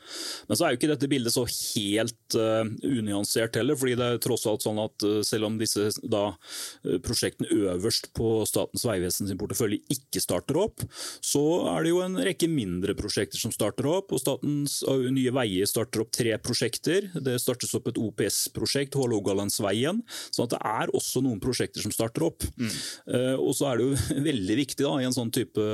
Men 0.49 0.57
så 0.57 0.65
er 0.65 0.73
jo 0.73 0.79
ikke 0.79 0.89
dette 0.95 1.11
bildet 1.13 1.35
så 1.35 1.45
helt 1.45 2.39
uh, 2.41 2.65
unyansert 2.89 3.61
heller, 3.61 3.77
fordi 3.77 3.99
det 4.01 4.09
er 4.09 4.23
tross 4.25 4.47
alt 4.49 4.65
sånn 4.65 4.81
at 4.81 5.05
uh, 5.05 5.19
selv 5.29 5.51
om 5.51 5.61
disse 5.61 5.91
da, 6.01 6.23
uh, 6.33 6.97
prosjektene 7.05 7.61
øverst 7.75 8.09
på 8.17 8.31
Statens 8.49 8.87
vegvesen 8.89 9.29
sin 9.29 9.37
portefølje 9.37 9.83
ikke 9.93 10.25
starter 10.25 10.63
opp, 10.65 10.89
så 11.21 11.45
er 11.75 11.85
det 11.85 11.93
jo 11.93 12.01
en 12.01 12.17
rekke 12.31 12.49
mindre 12.49 12.97
prosjekter 12.97 13.37
som 13.37 13.53
starter 13.53 13.93
opp. 13.93 14.09
og 14.09 14.25
Statens 14.25 14.81
nye 14.89 15.34
Veier 15.35 15.69
starter 15.69 16.03
opp 16.03 16.13
tre 16.15 16.35
prosjekter. 16.41 17.09
Det 17.13 17.37
startes 17.41 17.73
opp 17.77 17.89
et 17.91 17.99
OPS-prosjekt, 18.01 18.97
Hålogalandsveien. 18.99 20.01
Så 20.31 20.47
det 20.51 20.59
er 20.59 20.91
også 20.95 21.23
noen 21.25 21.41
prosjekter 21.43 21.83
som 21.83 21.93
starter 21.93 22.27
opp. 22.29 22.45
Mm. 22.55 22.71
Uh, 23.11 23.35
og 23.39 23.53
så 23.57 23.69
er 23.69 23.79
det 23.79 23.89
jo 23.89 24.21
veldig 24.29 24.59
viktig 24.61 24.83
da, 24.85 24.95
i 25.01 25.07
en 25.07 25.15
sånn 25.15 25.33
type 25.35 25.65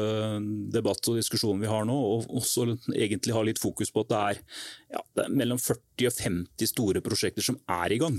debatt 0.74 1.12
og 1.12 1.20
diskusjon 1.20 1.62
vi 1.62 1.70
har 1.70 1.86
nå, 1.88 1.96
å 1.96 2.20
også 2.42 2.68
egentlig 2.96 3.36
ha 3.36 3.44
litt 3.46 3.62
fokus 3.62 3.92
på 3.94 4.04
at 4.06 4.12
det 4.12 4.22
er, 4.22 4.42
ja, 4.96 5.02
det 5.18 5.26
er 5.26 5.36
mellom 5.42 5.60
40 5.62 6.10
og 6.10 6.16
50 6.18 6.72
store 6.72 7.04
prosjekter 7.06 7.46
som 7.46 7.60
er 7.70 7.94
i 7.94 8.00
gang. 8.02 8.18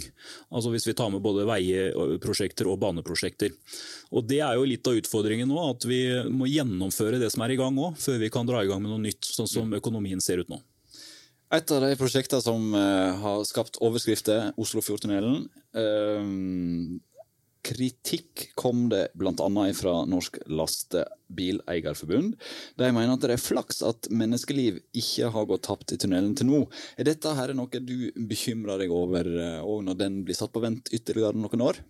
Altså 0.53 0.73
Hvis 0.73 0.87
vi 0.89 0.97
tar 0.99 1.11
med 1.13 1.25
både 1.25 1.47
veiprosjekter 1.49 2.71
og 2.71 2.81
baneprosjekter. 2.83 3.55
Og 4.13 4.27
Det 4.29 4.41
er 4.45 4.57
jo 4.57 4.69
litt 4.69 4.87
av 4.89 4.99
utfordringen 4.99 5.51
nå, 5.51 5.59
at 5.73 5.87
vi 5.89 6.03
må 6.31 6.51
gjennomføre 6.51 7.21
det 7.23 7.33
som 7.35 7.45
er 7.45 7.55
i 7.55 7.61
gang 7.61 7.79
òg, 7.79 7.99
før 8.01 8.21
vi 8.23 8.31
kan 8.33 8.49
dra 8.49 8.63
i 8.63 8.71
gang 8.71 8.83
med 8.83 8.93
noe 8.93 9.03
nytt, 9.03 9.25
sånn 9.27 9.51
som 9.51 9.75
økonomien 9.79 10.23
ser 10.23 10.43
ut 10.43 10.53
nå. 10.53 10.61
Et 11.53 11.73
av 11.75 11.83
de 11.85 11.97
prosjektene 12.01 12.41
som 12.41 12.71
uh, 12.73 13.13
har 13.21 13.43
skapt 13.45 13.77
overskrifter, 13.85 14.55
Oslofjordtunnelen. 14.57 15.43
Uh, 15.77 16.97
kritikk 17.63 18.49
kom 18.59 18.89
det 18.91 19.11
bl.a. 19.21 19.35
fra 19.77 19.93
Norsk 20.09 20.41
Lastebileierforbund. 20.49 22.35
De 22.81 22.89
mener 22.89 23.13
at 23.13 23.23
det 23.23 23.37
er 23.37 23.45
flaks 23.45 23.85
at 23.87 24.09
menneskeliv 24.11 24.81
ikke 24.97 25.29
har 25.37 25.47
gått 25.51 25.67
tapt 25.69 25.93
i 25.93 26.01
tunnelen 26.01 26.33
til 26.41 26.49
nå. 26.49 26.65
Er 26.97 27.11
dette 27.11 27.37
her 27.37 27.53
noe 27.55 27.85
du 27.85 28.11
bekymrer 28.17 28.81
deg 28.81 28.97
over 28.97 29.29
òg 29.61 29.77
uh, 29.77 29.87
når 29.91 30.01
den 30.01 30.23
blir 30.25 30.39
satt 30.39 30.57
på 30.57 30.65
vent 30.65 30.89
ytterligere 30.89 31.37
noen 31.37 31.69
år? 31.69 31.85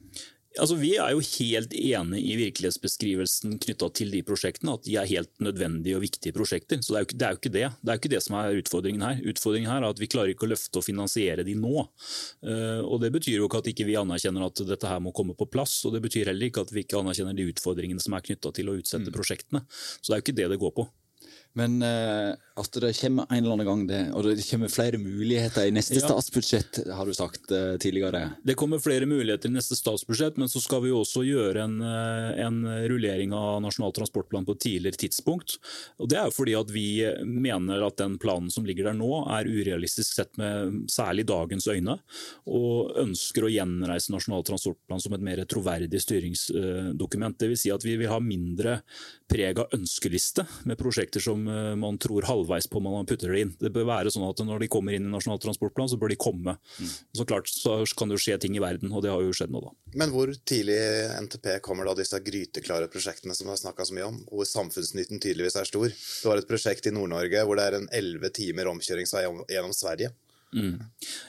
Altså, 0.61 0.77
vi 0.77 0.91
er 1.01 1.15
jo 1.15 1.23
helt 1.25 1.73
enig 1.73 2.21
i 2.29 2.35
virkelighetsbeskrivelsen 2.37 3.55
knytta 3.63 3.89
til 3.97 4.13
de 4.13 4.21
prosjektene. 4.27 4.75
At 4.77 4.85
de 4.85 4.97
er 5.01 5.09
helt 5.09 5.31
nødvendige 5.43 5.97
og 5.97 6.05
viktige 6.05 6.37
prosjekter. 6.37 6.81
Så 6.85 6.93
det 6.93 6.99
er, 6.99 7.07
jo, 7.07 7.19
det 7.19 7.27
er 7.27 7.35
jo 7.35 7.41
ikke 7.41 7.55
det. 7.55 7.65
Det 7.81 7.93
er 7.93 7.99
jo 7.99 8.03
ikke 8.03 8.13
det 8.13 8.23
som 8.27 8.37
er 8.39 8.61
utfordringen 8.61 9.07
her. 9.07 9.23
Utfordringen 9.33 9.73
her 9.73 9.81
er 9.81 9.89
at 9.89 10.03
vi 10.03 10.11
klarer 10.13 10.35
ikke 10.35 10.49
å 10.49 10.53
løfte 10.53 10.83
og 10.83 10.87
finansiere 10.87 11.47
de 11.47 11.57
nå. 11.59 11.87
Uh, 12.45 12.81
og 12.85 13.01
Det 13.05 13.13
betyr 13.17 13.39
jo 13.39 13.49
ikke 13.49 13.63
at 13.63 13.73
ikke 13.73 13.89
vi 13.89 13.99
anerkjenner 14.01 14.49
at 14.49 14.65
dette 14.69 14.93
her 14.93 15.01
må 15.05 15.15
komme 15.17 15.37
på 15.39 15.49
plass. 15.49 15.79
Og 15.89 15.97
det 15.97 16.05
betyr 16.05 16.33
heller 16.33 16.51
ikke 16.51 16.67
at 16.67 16.75
vi 16.75 16.85
ikke 16.85 17.01
anerkjenner 17.01 17.37
de 17.39 17.49
utfordringene 17.55 18.05
som 18.05 18.19
er 18.19 18.27
knytta 18.29 18.53
til 18.57 18.73
å 18.73 18.77
utsette 18.81 19.09
mm. 19.09 19.17
prosjektene. 19.17 19.65
Så 19.71 20.11
det 20.11 20.17
er 20.17 20.21
jo 20.21 20.27
ikke 20.27 20.41
det 20.43 20.51
det 20.53 20.61
går 20.61 20.77
på. 20.83 20.89
Men 21.57 21.81
uh 21.85 22.33
at 22.57 22.77
det 22.83 22.93
kommer 22.99 23.27
en 23.31 23.39
eller 23.39 23.55
annen 23.55 23.67
gang 23.67 23.83
det, 23.89 24.01
og 24.13 24.27
det 24.29 24.45
kommer 24.45 24.69
flere 24.69 24.99
muligheter 25.01 25.67
i 25.67 25.73
neste 25.75 25.97
Ja. 25.97 26.05
statsbudsjett, 26.05 26.83
har 26.93 27.07
du 27.07 27.15
sagt 27.17 27.51
uh, 27.51 27.77
tidligere. 27.81 28.37
Det 28.45 28.55
kommer 28.55 28.79
flere 28.79 29.07
muligheter 29.09 29.49
i 29.49 29.53
neste 29.55 29.77
statsbudsjett, 29.77 30.37
men 30.37 30.49
så 30.49 30.61
skal 30.61 30.83
vi 30.85 30.91
jo 30.93 31.01
også 31.01 31.25
gjøre 31.25 31.65
en, 31.65 31.81
eh, 31.81 32.45
en 32.45 32.61
rullering 32.89 33.33
av 33.33 33.63
Nasjonal 33.63 33.93
transportplan 33.97 34.45
på 34.45 34.53
et 34.53 34.61
tidligere 34.61 35.01
tidspunkt. 35.01 35.59
Og 35.99 36.09
Det 36.13 36.19
er 36.19 36.29
jo 36.29 36.37
fordi 36.37 36.55
at 36.61 36.71
vi 36.71 36.87
mener 37.25 37.87
at 37.87 37.97
den 37.97 38.19
planen 38.19 38.51
som 38.53 38.65
ligger 38.65 38.91
der 38.91 38.99
nå 38.99 39.25
er 39.33 39.49
urealistisk 39.49 40.13
sett 40.13 40.37
med 40.37 40.91
særlig 40.93 41.25
dagens 41.27 41.67
øyne, 41.67 41.99
og 42.47 42.93
ønsker 43.01 43.49
å 43.49 43.53
gjenreise 43.53 44.13
Nasjonal 44.13 44.45
transportplan 44.45 45.01
som 45.01 45.15
et 45.15 45.25
mer 45.25 45.45
troverdig 45.49 46.01
styringsdokument. 46.05 47.41
Vil 47.41 47.57
si 47.57 47.73
at 47.73 47.85
vi 47.85 47.97
vil 47.97 48.13
ha 48.13 48.21
mindre 48.21 48.83
preg 49.33 49.59
av 49.59 49.73
ønskeliste 49.73 50.45
med 50.69 50.77
prosjekter 50.77 51.23
som 51.23 51.47
eh, 51.49 51.75
man 51.81 51.97
tror 51.97 52.29
halvveis 52.29 52.42
på 52.47 52.83
man 52.83 53.09
putter 53.09 53.33
det 53.33 53.43
inn. 53.45 53.53
Det 53.61 53.73
bør 53.75 53.89
være 53.89 54.13
sånn 54.13 54.27
at 54.29 54.43
når 54.47 54.65
de 54.65 54.71
kommer 54.73 54.97
inn 54.97 55.07
i 55.07 55.13
Nasjonal 55.13 55.41
transportplan, 55.43 55.91
så 55.91 55.99
bør 56.01 56.13
de 56.13 56.19
komme. 56.21 56.57
Så 57.17 57.27
klart 57.29 57.51
så 57.51 57.81
kan 57.99 58.11
det 58.11 58.19
jo 58.19 58.25
skje 58.27 58.39
ting 58.43 58.57
i 58.59 58.63
verden, 58.63 58.93
og 58.93 59.05
det 59.05 59.13
har 59.13 59.23
jo 59.25 59.35
skjedd 59.37 59.53
nå, 59.55 59.63
da. 59.65 59.73
Men 59.99 60.13
hvor 60.15 60.33
tidlig 60.49 60.79
i 60.79 61.23
NTP 61.27 61.49
kommer 61.65 61.89
da 61.89 61.97
disse 61.99 62.21
gryteklare 62.25 62.89
prosjektene 62.93 63.37
som 63.37 63.49
vi 63.49 63.55
har 63.55 63.61
snakka 63.61 63.87
så 63.89 63.97
mye 63.97 64.09
om, 64.09 64.21
hvor 64.31 64.49
samfunnsnytten 64.49 65.23
tydeligvis 65.23 65.59
er 65.61 65.69
stor? 65.69 65.89
Du 65.93 66.29
har 66.31 66.41
et 66.41 66.49
prosjekt 66.49 66.89
i 66.89 66.95
Nord-Norge 66.95 67.47
hvor 67.47 67.59
det 67.59 67.69
er 67.69 67.79
en 67.79 67.89
elleve 67.95 68.33
timer 68.35 68.71
omkjøringsvei 68.73 69.25
gjennom 69.53 69.75
Sverige. 69.77 70.13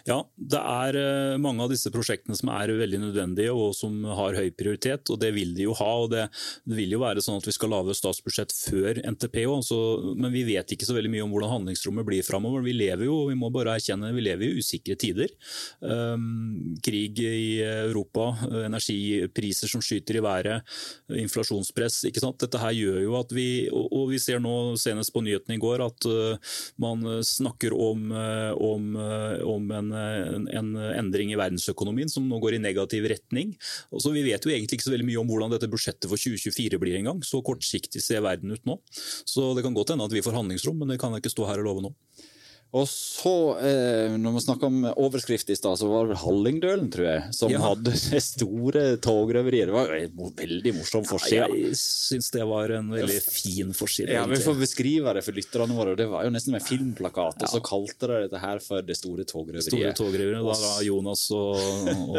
Ja, 0.03 0.18
det 0.36 0.60
er 0.60 0.98
eh, 1.00 1.38
mange 1.39 1.63
av 1.63 1.72
disse 1.72 1.88
prosjektene 1.94 2.36
som 2.36 2.50
er 2.51 2.74
veldig 2.75 3.00
nødvendige 3.06 3.53
og 3.56 3.72
som 3.77 4.01
har 4.18 4.36
høy 4.36 4.50
prioritet, 4.51 5.08
og 5.13 5.22
det 5.22 5.30
vil 5.36 5.53
de 5.56 5.68
jo 5.70 5.75
ha. 5.80 5.92
og 6.03 6.12
Det, 6.12 6.25
vil 6.75 6.96
jo 6.98 7.00
være 7.00 7.24
sånn 7.24 7.39
at 7.39 7.48
vi 7.48 7.56
skal 7.56 7.72
lage 7.72 7.96
statsbudsjett 7.96 8.51
før 8.51 9.00
NTP 9.13 9.46
òg, 9.48 9.63
men 10.20 10.34
vi 10.34 10.44
vet 10.48 10.75
ikke 10.75 10.88
så 10.88 10.98
veldig 10.98 11.12
mye 11.13 11.24
om 11.24 11.32
hvordan 11.32 11.53
handlingsrommet 11.53 12.08
blir 12.08 12.25
framover. 12.27 12.65
Vi 12.65 12.75
lever 12.75 13.08
jo, 13.08 13.22
vi 13.30 13.38
må 13.39 13.51
bare 13.53 13.77
erkjenne, 13.77 14.12
vi 14.15 14.25
lever 14.25 14.50
i 14.50 14.60
usikre 14.60 14.98
tider. 15.00 15.32
Um, 15.80 16.75
krig 16.84 17.22
i 17.24 17.62
Europa, 17.63 18.34
energipriser 18.65 19.72
som 19.72 19.84
skyter 19.84 20.20
i 20.20 20.25
været, 20.25 20.75
inflasjonspress. 21.24 22.01
ikke 22.10 22.24
sant? 22.24 22.42
Dette 22.44 22.60
her 22.60 22.75
gjør 22.75 23.00
jo 23.06 23.15
at 23.22 23.32
vi, 23.36 23.48
og, 23.72 23.88
og 23.88 24.12
vi 24.12 24.20
ser 24.20 24.44
nå 24.44 24.75
senest 24.82 25.15
på 25.15 25.24
nyhetene 25.24 25.56
i 25.56 25.63
går, 25.63 25.86
at 25.88 26.10
uh, 26.12 26.53
man 26.84 27.08
snakker 27.24 27.75
om, 27.77 28.12
om 28.13 28.98
uh, 29.00 29.12
om 29.48 29.72
en, 29.75 29.91
en, 29.93 30.48
en 30.60 30.72
endring 30.93 31.34
i 31.34 31.39
verdensøkonomien 31.39 32.12
som 32.12 32.25
nå 32.29 32.39
går 32.43 32.58
i 32.58 32.63
negativ 32.63 33.08
retning. 33.12 33.55
Og 33.93 34.03
så 34.03 34.13
Vi 34.13 34.25
vet 34.25 34.46
jo 34.46 34.53
egentlig 34.53 34.79
ikke 34.79 34.88
så 34.89 34.93
veldig 34.93 35.10
mye 35.10 35.22
om 35.22 35.29
hvordan 35.29 35.55
dette 35.55 35.70
budsjettet 35.72 36.10
for 36.10 36.20
2024 36.20 36.82
blir 36.82 37.00
engang. 37.00 37.24
Så 37.25 37.41
kortsiktig 37.46 38.03
ser 38.03 38.24
verden 38.25 38.53
ut 38.53 38.65
nå. 38.70 38.79
Så 38.93 39.53
det 39.58 39.65
kan 39.65 39.75
godt 39.75 39.96
hende 39.96 40.08
at 40.08 40.15
vi 40.15 40.24
får 40.25 40.38
handlingsrom, 40.38 40.79
men 40.82 40.93
det 40.93 41.00
kan 41.01 41.13
jeg 41.13 41.24
ikke 41.24 41.36
stå 41.36 41.50
her 41.50 41.63
og 41.63 41.70
love 41.70 41.88
nå. 41.88 41.93
Og 42.74 42.88
så, 42.89 43.32
eh, 43.62 44.15
når 44.18 44.34
vi 44.34 44.42
snakker 44.48 44.65
om 44.65 44.80
overskrift 44.98 45.50
i 45.53 45.56
stad, 45.56 45.77
så 45.77 45.86
var 45.92 46.08
det 46.10 46.15
Hallingdølen, 46.24 46.88
tror 46.89 47.06
jeg, 47.06 47.34
som 47.38 47.51
Ja. 47.53 47.60
hadde 47.62 47.92
det 48.10 48.22
store 48.25 48.98
togrøveriet. 48.98 49.68
Det 49.70 49.75
var 49.75 49.92
jo 49.94 50.08
en 50.10 50.34
veldig 50.39 50.74
morsom 50.80 51.06
forside. 51.06 51.46
Jeg 51.53 51.77
syns 51.77 52.32
det 52.34 52.48
var 52.50 52.74
en 52.74 52.89
veldig 52.89 53.20
fin 53.27 53.74
forside. 53.77 54.10
Ja, 54.15 54.24
Vi 54.25 54.39
får 54.42 54.58
beskrive 54.58 55.13
det 55.13 55.22
for 55.24 55.38
lytterne 55.38 55.75
våre. 55.77 55.94
Det 55.96 56.08
var 56.10 56.25
jo 56.25 56.32
nesten 56.34 56.56
med 56.56 56.65
filmplakat, 56.65 57.44
og 57.46 57.51
så 57.53 57.62
kalte 57.62 58.10
de 58.10 58.18
dette 58.25 58.42
her 58.42 58.58
for 58.65 58.82
Det 58.82 58.98
store 58.98 59.22
togrøveriet. 59.30 59.70
Store 59.70 59.94
togrøveriet, 59.94 60.42
Da 60.42 60.58
var 60.65 60.82
Jonas 60.84 61.27
og, 61.32 61.62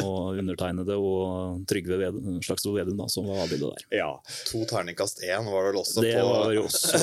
og 0.04 0.38
undertegnede 0.38 0.94
og 0.94 1.66
Trygve 1.66 1.99
Ved, 1.99 2.20
Slagsvold 2.46 2.78
Vedum 2.78 3.02
da, 3.02 3.08
som 3.11 3.26
var 3.26 3.42
avbildet 3.42 3.75
der. 3.90 3.99
Ja. 3.99 4.12
To 4.52 4.62
terningkast 4.70 5.18
én 5.26 5.50
var 5.50 5.66
vel 5.73 5.82
også 5.82 6.00
Det 6.06 6.14
på 6.14 6.30
var 6.30 6.54
jo 6.54 6.62
også 6.70 6.94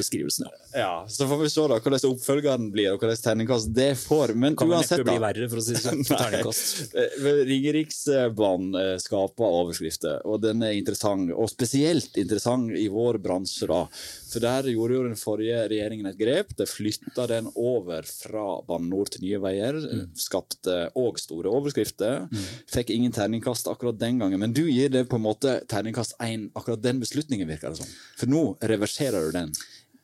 beskrivelsen, 0.00 0.48
ja. 0.48 0.80
ja. 0.80 0.92
Så 1.08 1.28
får 1.28 1.42
vi 1.44 1.50
se 1.52 1.68
da 1.68 1.78
hvordan 1.80 2.00
oppfølgeren 2.30 2.70
blir, 2.72 2.92
og 2.94 3.02
hvordan 3.02 3.20
terningkast 3.24 3.70
det 3.74 3.90
får. 3.98 4.32
Men 4.38 4.56
Kan 4.58 4.70
uansett, 4.70 5.00
neppe 5.00 5.10
bli 5.10 5.18
da. 5.18 5.24
verre, 5.26 5.48
for 5.50 5.60
å 5.60 5.64
si 5.64 5.74
det 5.76 5.82
sånn. 5.82 6.02
Terningkast. 6.10 6.94
Eh, 6.94 7.28
Ringeriksbanen 7.50 8.78
eh, 8.80 8.94
skaper 9.02 9.56
overskrifter, 9.60 10.22
og 10.26 10.40
den 10.44 10.62
er 10.66 10.76
interessant. 10.78 11.32
Og 11.34 11.50
spesielt 11.50 12.16
interessant 12.20 12.70
i 12.78 12.86
vår 12.92 13.20
bransje, 13.22 13.68
da. 13.70 13.82
For 14.30 14.42
der 14.44 14.68
gjorde 14.70 14.96
jo 14.96 15.04
den 15.08 15.18
forrige 15.18 15.64
regjeringen 15.72 16.10
et 16.10 16.18
grep. 16.20 16.54
De 16.58 16.66
flytta 16.70 17.26
den 17.30 17.50
over 17.58 18.06
fra 18.06 18.46
Bane 18.68 18.88
NOR 18.90 19.10
til 19.10 19.24
Nye 19.26 19.40
Veier. 19.42 19.80
Skapte 20.18 20.78
òg 20.98 21.18
store 21.20 21.50
overskrifter. 21.50 22.28
Fikk 22.70 22.92
ingen 22.94 23.14
terningkast 23.14 23.68
akkurat 23.70 23.98
den 24.00 24.20
gangen, 24.22 24.40
men 24.40 24.54
du 24.56 24.62
gir 24.70 24.92
det 24.92 25.06
på 25.10 25.18
en 25.18 25.26
måte 25.26 25.58
terningkast 25.70 26.16
én, 26.22 26.48
akkurat 26.54 26.82
den 26.84 27.02
beslutningen, 27.02 27.48
virker 27.50 27.74
det 27.74 27.82
som. 27.82 27.90
For 28.20 28.30
nå 28.30 28.44
reverserer 28.70 29.26
du 29.26 29.34
den. 29.34 29.52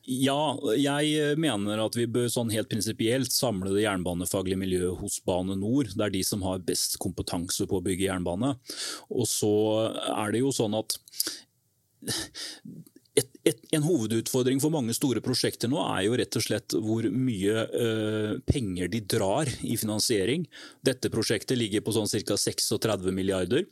Ja, 0.06 0.54
jeg 0.78 1.34
mener 1.42 1.80
at 1.82 1.96
vi 1.98 2.04
bør 2.06 2.28
sånn 2.30 2.52
helt 2.54 2.68
prinsipielt 2.70 3.32
samle 3.34 3.72
det 3.74 3.82
jernbanefaglige 3.82 4.60
miljøet 4.60 5.00
hos 5.00 5.18
Bane 5.26 5.56
NOR. 5.58 5.90
Det 5.90 6.04
er 6.06 6.14
de 6.14 6.22
som 6.26 6.44
har 6.46 6.62
best 6.62 6.94
kompetanse 7.02 7.66
på 7.66 7.80
å 7.80 7.82
bygge 7.82 8.06
jernbane. 8.06 8.52
Og 9.10 9.26
så 9.26 9.50
er 10.14 10.30
det 10.30 10.44
jo 10.44 10.52
sånn 10.54 10.78
at 10.78 10.94
et, 13.18 13.32
et, 13.46 13.60
en 13.76 13.84
hovedutfordring 13.86 14.60
for 14.62 14.74
mange 14.74 14.94
store 14.96 15.22
prosjekter 15.24 15.70
nå 15.70 15.78
er 15.84 16.02
jo 16.06 16.16
rett 16.18 16.38
og 16.38 16.44
slett 16.44 16.74
hvor 16.82 17.06
mye 17.12 17.62
eh, 17.64 18.32
penger 18.48 18.90
de 18.90 19.00
drar 19.06 19.50
i 19.62 19.76
finansiering. 19.78 20.46
Dette 20.84 21.10
prosjektet 21.12 21.58
ligger 21.58 21.84
på 21.86 21.94
sånn 21.94 22.10
ca. 22.10 22.36
36 22.40 23.12
milliarder. 23.14 23.66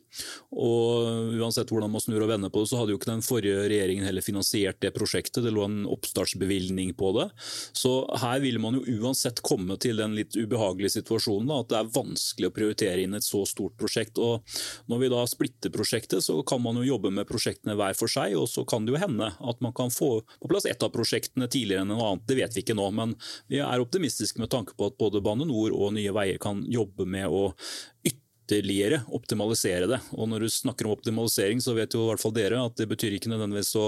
Og 0.55 1.35
uansett 1.35 1.71
hvordan 1.71 1.91
man 1.91 2.03
snur 2.03 2.23
og 2.23 2.31
vender 2.31 2.53
på 2.53 2.63
det, 2.63 2.69
så 2.71 2.79
hadde 2.79 2.95
jo 2.95 2.99
ikke 2.99 3.11
den 3.11 3.25
forrige 3.25 3.65
regjeringen 3.67 4.07
heller 4.07 4.25
finansiert 4.25 4.79
det 4.83 4.93
prosjektet. 4.95 5.43
Det 5.43 5.53
lå 5.53 5.65
en 5.67 5.83
oppstartsbevilgning 5.91 6.95
på 6.97 7.11
det. 7.19 7.27
Så 7.75 7.97
her 8.21 8.39
vil 8.43 8.61
man 8.63 8.79
jo 8.79 8.99
uansett 9.01 9.43
komme 9.45 9.79
til 9.81 9.99
den 9.99 10.15
litt 10.17 10.37
ubehagelige 10.37 11.01
situasjonen 11.01 11.51
da, 11.51 11.59
at 11.61 11.73
det 11.73 11.79
er 11.81 11.93
vanskelig 11.99 12.51
å 12.51 12.55
prioritere 12.55 13.03
inn 13.03 13.17
et 13.17 13.27
så 13.27 13.43
stort 13.49 13.75
prosjekt. 13.79 14.21
Og 14.23 14.45
når 14.91 15.03
vi 15.03 15.11
da 15.11 15.25
splitter 15.29 15.73
prosjektet, 15.73 16.23
så 16.23 16.39
kan 16.47 16.63
man 16.63 16.79
jo 16.79 16.87
jobbe 16.93 17.11
med 17.11 17.27
prosjektene 17.27 17.75
hver 17.75 17.97
for 17.97 18.11
seg, 18.11 18.37
og 18.39 18.47
så 18.51 18.63
kan 18.67 18.87
det 18.87 18.95
jo 18.95 19.03
hende 19.03 19.33
at 19.35 19.64
man 19.65 19.75
kan 19.75 19.93
få 19.93 20.19
på 20.21 20.51
plass 20.51 20.67
ett 20.69 20.83
av 20.85 20.93
prosjektene 20.93 21.49
tidligere 21.51 21.85
enn 21.85 21.93
noe 21.93 22.11
annet. 22.11 22.27
Det 22.29 22.37
vet 22.39 22.55
vi 22.55 22.65
ikke 22.65 22.77
nå, 22.77 22.89
men 22.95 23.15
vi 23.51 23.61
er 23.63 23.81
optimistiske 23.83 24.41
med 24.41 24.53
tanke 24.53 24.77
på 24.77 24.91
at 24.91 24.99
både 25.01 25.23
Bane 25.25 25.47
NOR 25.47 25.75
og 25.75 25.95
Nye 25.97 26.13
Veier 26.15 26.39
kan 26.41 26.63
jobbe 26.71 27.07
med 27.09 27.27
å 27.31 27.49
ytterligere 28.45 29.01
optimalisere 29.17 29.89
det. 29.89 29.99
Og 30.13 30.29
når 30.29 30.45
du 30.45 30.53
snakker 30.53 30.85
om 30.85 30.93
optimalisering, 30.93 31.61
så 31.63 31.73
vet 31.77 31.95
jo 31.97 32.03
i 32.05 32.09
hvert 32.11 32.21
fall 32.21 32.35
dere 32.35 32.61
at 32.61 32.77
det 32.77 32.87
betyr 32.91 33.17
ikke 33.17 33.31
nødvendigvis 33.33 33.73
å 33.81 33.87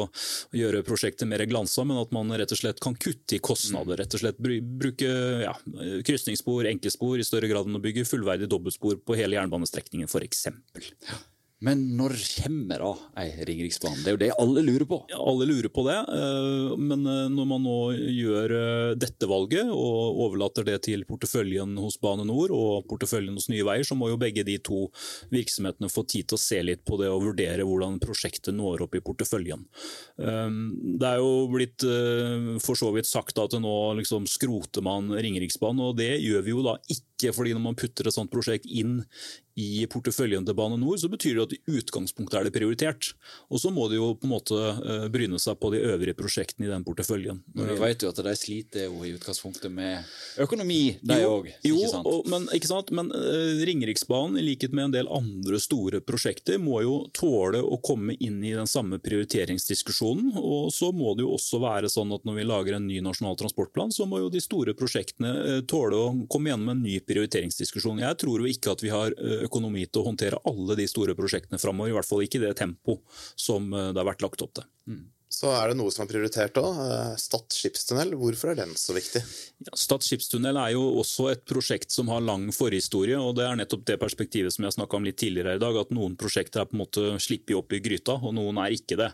gjøre 0.58 0.84
prosjektet 0.88 1.30
mer 1.30 1.46
glansa, 1.50 1.86
men 1.86 2.02
at 2.02 2.14
man 2.16 2.34
rett 2.34 2.54
og 2.56 2.62
slett 2.62 2.82
kan 2.84 2.98
kutte 2.98 3.38
i 3.38 3.44
kostnader. 3.44 4.02
Rett 4.02 4.18
og 4.18 4.24
slett 4.24 4.42
bruke 4.42 5.14
ja, 5.46 5.54
krysningsspor, 6.08 6.66
enkeltspor 6.74 7.22
i 7.22 7.28
større 7.28 7.50
grad 7.52 7.70
enn 7.70 7.78
å 7.78 7.84
bygge 7.84 8.08
fullverdig 8.10 8.50
dobbeltspor 8.50 9.02
på 9.06 9.20
hele 9.20 9.38
jernbanestrekningen 9.38 10.10
f.eks. 10.10 10.48
Men 11.66 11.80
når 11.98 12.14
kommer 12.38 12.82
da 12.84 12.90
ei 13.18 13.32
Ringeriksbane? 13.48 14.04
Det 14.04 14.12
er 14.12 14.14
jo 14.14 14.20
det 14.22 14.30
alle 14.38 14.62
lurer 14.62 14.86
på. 14.86 15.00
Ja, 15.10 15.18
Alle 15.18 15.48
lurer 15.50 15.72
på 15.74 15.82
det, 15.88 15.96
eh, 16.14 16.76
men 16.78 17.02
eh, 17.10 17.24
når 17.34 17.48
man 17.50 17.64
nå 17.66 17.78
gjør 18.14 18.54
eh, 18.58 18.92
dette 19.02 19.26
valget 19.30 19.72
og 19.74 20.22
overlater 20.28 20.68
det 20.68 20.78
til 20.86 21.02
porteføljen 21.10 21.74
hos 21.82 21.98
Bane 22.04 22.28
NOR 22.30 22.54
og 22.54 22.86
porteføljen 22.92 23.40
hos 23.40 23.50
Nye 23.50 23.66
Veier, 23.66 23.88
så 23.88 23.98
må 23.98 24.12
jo 24.12 24.20
begge 24.22 24.46
de 24.46 24.60
to 24.62 24.86
virksomhetene 25.34 25.90
få 25.90 26.06
tid 26.06 26.30
til 26.30 26.38
å 26.38 26.44
se 26.44 26.62
litt 26.62 26.86
på 26.86 27.02
det 27.02 27.10
og 27.10 27.26
vurdere 27.26 27.66
hvordan 27.66 27.98
prosjektet 28.06 28.54
når 28.54 28.86
opp 28.86 29.00
i 29.00 29.02
porteføljen. 29.02 29.66
Det 30.18 31.10
er 31.10 31.20
jo 31.22 31.48
blitt 31.52 31.84
for 32.64 32.78
så 32.78 32.92
vidt 32.94 33.10
sagt 33.10 33.40
at 33.42 33.56
nå 33.58 33.76
liksom 33.98 34.28
skroter 34.30 34.86
man 34.86 35.10
Ringeriksbanen, 35.16 35.82
og 35.90 35.98
det 35.98 36.14
gjør 36.22 36.46
vi 36.46 36.54
jo 36.54 36.66
da 36.66 36.78
ikke 36.86 37.07
fordi 37.34 37.56
når 37.56 37.64
man 37.64 37.78
putter 37.80 38.08
et 38.08 38.16
sånt 38.16 38.32
prosjekt 38.34 38.68
inn 38.70 39.02
i 39.58 39.88
porteføljen 39.90 40.46
til 40.46 40.56
Bane 40.58 40.78
NOR, 40.78 41.00
så 41.02 41.10
betyr 41.10 41.40
det 41.40 41.46
at 41.48 41.54
i 41.56 41.78
utgangspunktet 41.80 42.38
er 42.38 42.46
det 42.46 42.54
prioritert. 42.54 43.10
Og 43.50 43.62
så 43.62 43.72
må 43.74 43.88
de 43.90 43.98
jo 43.98 44.12
på 44.14 44.28
en 44.28 44.34
måte 44.36 44.58
eh, 44.58 45.08
bryne 45.14 45.40
seg 45.42 45.58
på 45.58 45.72
de 45.74 45.82
øvrige 45.82 46.18
prosjektene 46.18 46.68
i 46.68 46.72
den 46.72 46.86
porteføljen. 46.86 47.42
Men 47.58 47.72
vi 47.72 47.78
vet 47.82 48.06
jo 48.06 48.12
at 48.14 48.22
de 48.22 48.36
sliter 48.38 48.86
jo 48.86 49.02
i 49.02 49.16
utgangspunktet 49.16 49.74
med 49.74 50.06
økonomi, 50.46 51.00
de 51.02 51.18
Jo, 51.24 51.32
òg. 51.40 51.50
Jo, 51.66 51.80
og, 52.04 52.30
men, 52.30 52.46
ikke 52.54 52.70
sant? 52.70 52.94
men 52.94 53.10
eh, 53.18 53.64
Ringeriksbanen, 53.66 54.38
i 54.38 54.46
likhet 54.46 54.76
med 54.78 54.92
en 54.92 54.96
del 55.00 55.10
andre 55.10 55.62
store 55.64 56.04
prosjekter, 56.06 56.62
må 56.62 56.84
jo 56.86 57.00
tåle 57.18 57.64
å 57.64 57.82
komme 57.82 58.14
inn 58.22 58.38
i 58.46 58.54
den 58.54 58.70
samme 58.70 59.02
prioriteringsdiskusjonen. 59.02 60.36
Og 60.38 60.70
så 60.76 60.92
må 60.94 61.16
det 61.18 61.26
jo 61.26 61.34
også 61.40 61.64
være 61.66 61.90
sånn 61.90 62.14
at 62.14 62.30
når 62.30 62.44
vi 62.44 62.48
lager 62.52 62.78
en 62.78 62.86
ny 62.86 63.02
nasjonal 63.02 63.40
transportplan, 63.42 63.90
så 63.96 64.06
må 64.06 64.22
jo 64.22 64.30
de 64.30 64.44
store 64.44 64.78
prosjektene 64.78 65.34
eh, 65.42 65.60
tåle 65.66 65.98
å 65.98 66.14
komme 66.30 66.54
gjennom 66.54 66.76
en 66.76 66.86
ny 66.86 67.02
prioriteringsdiskusjon. 67.08 68.02
Jeg 68.04 68.20
tror 68.22 68.44
jo 68.44 68.50
ikke 68.50 68.74
at 68.76 68.84
vi 68.84 68.94
har 68.94 69.16
eh, 69.16 69.44
økonomi 69.48 69.86
til 69.88 70.04
å 70.04 70.08
håndtere 70.10 70.42
alle 70.48 70.78
de 70.80 70.88
store 70.90 71.16
prosjektene 71.18 71.62
framover, 71.62 71.94
i 71.94 71.98
hvert 71.98 72.10
fall 72.10 72.26
ikke 72.26 72.42
i 72.42 72.48
det 72.48 72.56
tempo 72.60 73.00
som 73.36 73.72
eh, 73.74 73.92
det 73.94 74.02
har 74.02 74.12
vært 74.12 74.26
lagt 74.26 74.44
opp 74.46 74.58
til. 74.60 74.68
Så 75.28 75.50
er 75.52 75.70
det 75.70 75.76
noe 75.76 75.92
som 75.92 76.06
er 76.06 76.10
prioritert 76.10 76.56
òg. 76.62 76.78
Stad 77.20 77.52
skipstunnel. 77.52 78.14
Hvorfor 78.16 78.54
er 78.54 78.62
den 78.62 78.72
så 78.80 78.94
viktig? 78.96 79.20
Ja, 79.66 79.74
Stad 79.76 80.06
skipstunnel 80.06 80.56
er 80.56 80.72
jo 80.72 80.86
også 81.02 81.28
et 81.34 81.42
prosjekt 81.50 81.92
som 81.92 82.08
har 82.14 82.24
lang 82.24 82.46
forhistorie. 82.56 83.18
og 83.20 83.36
Det 83.36 83.44
er 83.44 83.58
nettopp 83.60 83.84
det 83.90 83.98
perspektivet 84.00 84.56
som 84.56 84.64
jeg 84.64 84.78
snakka 84.78 84.98
om 84.98 85.08
litt 85.08 85.20
tidligere 85.20 85.58
i 85.58 85.62
dag. 85.62 85.76
At 85.82 85.92
noen 85.92 86.16
prosjekter 86.20 86.64
er 86.64 86.70
på 86.70 86.78
en 86.78 86.84
måte 86.86 87.04
sluppet 87.20 87.58
opp 87.60 87.76
i 87.76 87.82
gryta, 87.84 88.16
og 88.16 88.38
noen 88.38 88.62
er 88.64 88.78
ikke 88.78 88.96
det. 89.02 89.10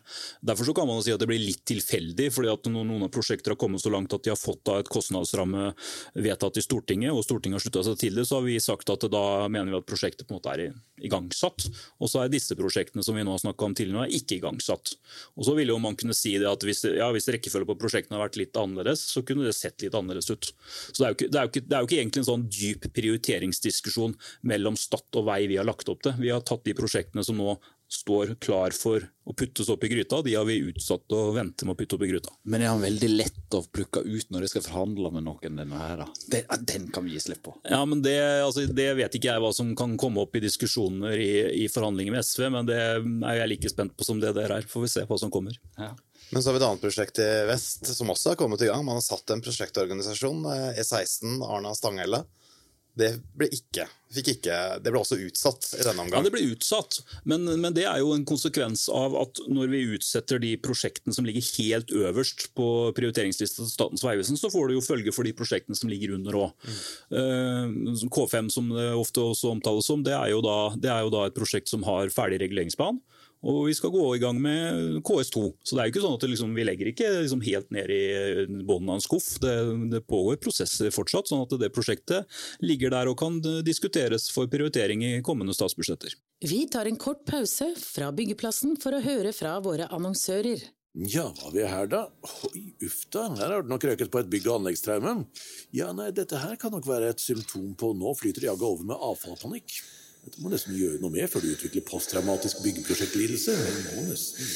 Derfor 0.45 0.69
så 0.69 0.75
kan 0.77 0.87
man 0.91 1.01
si 1.01 1.15
at 1.15 1.23
det 1.23 1.29
blir 1.31 1.41
litt 1.41 1.65
tilfeldig. 1.65 2.29
fordi 2.37 2.53
at 2.53 2.69
noen 2.69 3.07
av 3.07 3.11
prosjekter 3.13 3.55
har 3.55 3.59
kommet 3.59 3.81
så 3.81 3.89
langt 3.89 4.13
at 4.13 4.23
de 4.23 4.29
har 4.35 4.39
fått 4.39 4.61
da 4.69 4.77
et 4.79 4.93
kostnadsramme 4.93 5.73
vedtatt 6.13 6.61
i 6.61 6.65
Stortinget, 6.65 7.11
og 7.11 7.25
Stortinget 7.25 7.57
har 7.57 7.65
slutta 7.65 7.87
seg 7.89 7.97
til 8.05 8.21
det, 8.21 8.27
så 8.29 8.37
har 8.37 8.45
vi 8.45 8.59
sagt 8.61 8.93
at 8.93 9.09
da 9.09 9.49
mener 9.49 9.73
vi 9.73 9.81
at 9.81 9.89
prosjektet 9.89 10.29
på 10.29 10.37
en 10.37 10.41
måte 10.41 10.53
er 10.53 10.77
igangsatt. 11.01 11.67
Og 11.97 12.11
så 12.11 12.21
er 12.21 12.31
disse 12.31 12.53
prosjektene 12.55 13.03
som 13.03 13.17
vi 13.17 13.25
nå 13.25 13.33
har 13.33 13.41
snakka 13.41 13.65
om 13.65 13.73
tidligere, 13.75 14.13
ikke 14.13 14.37
igangsatt. 14.37 14.93
Og 15.41 15.49
så 15.49 15.57
vil 15.57 15.73
jo 15.73 15.81
man 15.81 15.97
kunne 16.03 16.17
si 16.17 16.35
det 16.41 16.49
at 16.49 16.65
hvis, 16.67 16.83
ja, 16.99 17.09
hvis 17.15 17.29
rekkefølgen 17.33 17.71
på 17.71 17.79
prosjektene 17.81 18.19
har 18.19 18.27
vært 18.27 18.39
litt 18.41 18.59
annerledes, 18.59 19.03
så 19.13 19.23
kunne 19.25 19.47
det 19.47 19.55
sett 19.57 19.81
litt 19.85 19.95
annerledes 19.97 20.29
ut. 20.29 20.51
Så 20.91 21.03
Det 21.03 21.07
er 21.07 21.13
jo 21.13 21.17
ikke, 21.17 21.29
er 21.31 21.47
jo 21.47 21.51
ikke, 21.51 21.63
er 21.65 21.79
jo 21.79 21.89
ikke 21.89 22.01
egentlig 22.01 22.23
en 22.23 22.31
sånn 22.31 22.47
dyp 22.51 22.89
prioriteringsdiskusjon 22.95 24.17
mellom 24.51 24.77
Stad 24.79 25.19
og 25.19 25.27
vei 25.29 25.43
vi 25.49 25.59
har 25.59 25.67
lagt 25.67 25.89
opp 25.91 26.03
til. 26.05 26.15
Vi 26.21 26.31
har 26.33 26.43
tatt 26.45 26.65
de 26.67 26.75
prosjektene 26.77 27.25
som 27.25 27.39
nå 27.39 27.57
står 27.93 28.35
klar 28.43 28.73
for 28.75 29.03
å 29.23 29.33
puttes 29.37 29.69
opp 29.71 29.83
i 29.85 29.89
gryta, 29.91 30.19
de 30.25 30.33
har 30.35 30.45
vi 30.47 30.57
utsatt 30.67 31.13
og 31.15 31.35
venter 31.37 31.67
med 31.67 31.75
å 31.75 31.79
putte 31.79 31.95
opp 31.95 32.03
i 32.03 32.09
gryta. 32.09 32.33
Men 32.49 32.63
er 32.63 32.73
han 32.73 32.83
veldig 32.83 33.09
lett 33.13 33.55
å 33.55 33.61
plukke 33.63 34.03
ut 34.03 34.33
når 34.33 34.43
de 34.43 34.49
skal 34.51 34.65
forhandle 34.65 35.11
med 35.13 35.27
noen? 35.27 35.59
denne 35.59 35.79
her 35.79 35.99
da? 36.01 36.07
Den, 36.33 36.65
den 36.67 36.87
kan 36.93 37.05
vi 37.05 37.15
gi 37.15 37.21
slipp 37.23 37.43
på. 37.45 37.53
Ja, 37.69 37.81
men 37.87 38.01
det, 38.03 38.15
altså, 38.43 38.65
det, 38.67 38.87
vet 38.97 39.15
ikke 39.17 39.29
jeg 39.31 39.43
hva 39.43 39.51
som 39.55 39.71
kan 39.77 39.95
komme 40.01 40.23
opp 40.23 40.35
i 40.35 40.43
diskusjoner 40.43 41.19
i, 41.19 41.33
i 41.63 41.67
forhandlinger 41.71 42.15
med 42.15 42.25
SV, 42.25 42.47
men 42.53 42.69
det 42.69 42.79
er 42.79 43.39
jeg 43.41 43.51
like 43.53 43.71
spent 43.71 43.95
på 43.97 44.07
som 44.07 44.21
det 44.23 44.33
der 44.37 44.57
er. 44.57 44.67
Får 44.69 44.85
vi 44.85 44.91
se 44.95 45.05
hva 45.09 45.19
som 45.21 45.31
kommer. 45.33 45.57
Ja. 45.77 45.93
Men 46.33 46.41
så 46.41 46.49
har 46.49 46.57
vi 46.57 46.63
et 46.63 46.67
annet 46.67 46.83
prosjekt 46.83 47.19
i 47.21 47.29
vest 47.45 47.89
som 47.93 48.09
også 48.09 48.33
har 48.33 48.39
kommet 48.39 48.63
i 48.65 48.69
gang. 48.71 48.81
Man 48.85 48.97
har 48.97 49.05
satt 49.05 49.29
en 49.33 49.43
prosjektorganisasjon, 49.43 50.47
eh, 50.49 50.79
E16 50.81 51.43
Arna-Stanghelle. 51.45 52.23
Det 52.93 53.09
ble 53.33 53.47
ikke, 53.49 53.87
ikke 54.13 54.57
Det 54.83 54.91
ble 54.91 54.99
også 54.99 55.17
utsatt 55.25 55.65
i 55.79 55.81
denne 55.81 56.03
omgang. 56.03 56.19
Ja. 56.19 56.27
Det 56.27 56.33
ble 56.35 56.43
utsatt, 56.53 56.99
men, 57.29 57.47
men 57.61 57.73
det 57.73 57.87
er 57.89 58.03
jo 58.03 58.11
en 58.13 58.25
konsekvens 58.29 58.85
av 58.93 59.15
at 59.17 59.41
når 59.49 59.71
vi 59.71 59.81
utsetter 59.95 60.41
de 60.43 60.51
prosjektene 60.61 61.15
som 61.15 61.25
ligger 61.25 61.47
helt 61.57 61.93
øverst 61.95 62.51
på 62.57 62.67
prioriteringslista 62.97 63.63
til 63.63 63.71
Statens 63.71 64.05
vegvesen, 64.05 64.37
så 64.37 64.51
får 64.53 64.69
det 64.69 64.77
jo 64.77 64.85
følge 64.85 65.15
for 65.15 65.25
de 65.25 65.33
prosjektene 65.37 65.79
som 65.79 65.89
ligger 65.89 66.13
under 66.19 66.37
òg. 66.43 66.69
K5, 68.13 68.53
som 68.53 68.69
det 68.75 68.91
ofte 68.93 69.25
også 69.25 69.55
omtales 69.55 69.89
som, 69.89 70.05
det 70.05 70.13
er, 70.13 70.37
da, 70.45 70.57
det 70.77 70.93
er 70.93 71.01
jo 71.07 71.13
da 71.13 71.25
et 71.27 71.37
prosjekt 71.37 71.73
som 71.73 71.85
har 71.87 72.13
ferdig 72.13 72.43
reguleringsplan. 72.45 73.01
Og 73.43 73.65
vi 73.67 73.73
skal 73.75 73.91
gå 73.91 74.03
i 74.15 74.21
gang 74.23 74.37
med 74.39 75.01
KS2. 75.03 75.41
Så 75.63 75.75
det 75.75 75.81
er 75.83 75.89
jo 75.89 75.93
ikke 75.93 76.03
sånn 76.05 76.15
at 76.15 76.25
liksom, 76.31 76.53
vi 76.55 76.65
legger 76.67 76.89
ikke 76.93 77.09
liksom 77.19 77.41
helt 77.43 77.73
ned 77.75 77.91
i 77.91 78.03
bunnen 78.63 78.93
av 78.93 78.99
en 78.99 79.03
skuff. 79.03 79.33
Det, 79.43 79.55
det 79.91 80.03
pågår 80.07 80.39
prosesser 80.43 80.93
fortsatt, 80.95 81.27
sånn 81.27 81.43
at 81.43 81.57
det 81.59 81.71
prosjektet 81.75 82.29
ligger 82.63 82.93
der 82.95 83.11
og 83.11 83.17
kan 83.19 83.41
diskuteres 83.67 84.29
for 84.31 84.47
prioritering 84.51 85.03
i 85.03 85.17
kommende 85.25 85.55
statsbudsjetter. 85.57 86.15
Vi 86.43 86.63
tar 86.71 86.87
en 86.87 86.99
kort 86.99 87.25
pause 87.27 87.73
fra 87.79 88.13
byggeplassen 88.15 88.77
for 88.79 88.95
å 88.95 89.03
høre 89.03 89.35
fra 89.35 89.57
våre 89.63 89.89
annonsører. 89.91 90.63
Ja, 90.93 91.25
hva 91.33 91.47
har 91.47 91.53
vi 91.55 91.63
her 91.65 91.87
da? 91.89 92.03
Oi, 92.51 92.59
uff 92.85 92.99
da, 93.09 93.25
her 93.39 93.49
har 93.49 93.63
det 93.65 93.71
nok 93.71 93.85
røket 93.89 94.11
på 94.13 94.19
et 94.21 94.29
bygg- 94.29 94.45
og 94.51 94.59
anleggstraume. 94.59 95.13
Ja, 95.73 95.87
nei, 95.97 96.11
dette 96.13 96.37
her 96.37 96.53
kan 96.61 96.75
nok 96.75 96.85
være 96.85 97.09
et 97.09 97.23
symptom 97.23 97.71
på 97.73 97.95
nå 97.97 98.13
flyter 98.19 98.45
jaget 98.45 98.67
over 98.67 98.85
med 98.91 99.01
avfallpanikk. 99.09 99.73
Dette 100.23 100.39
må 100.39 100.51
nesten 100.53 100.77
gjøre 100.77 101.01
noe 101.03 101.11
med 101.11 101.27
før 101.31 101.43
du 101.43 101.51
utvikler 101.51 101.83
posttraumatisk 101.87 102.63
byggeprosjektlidelse. 102.63 103.55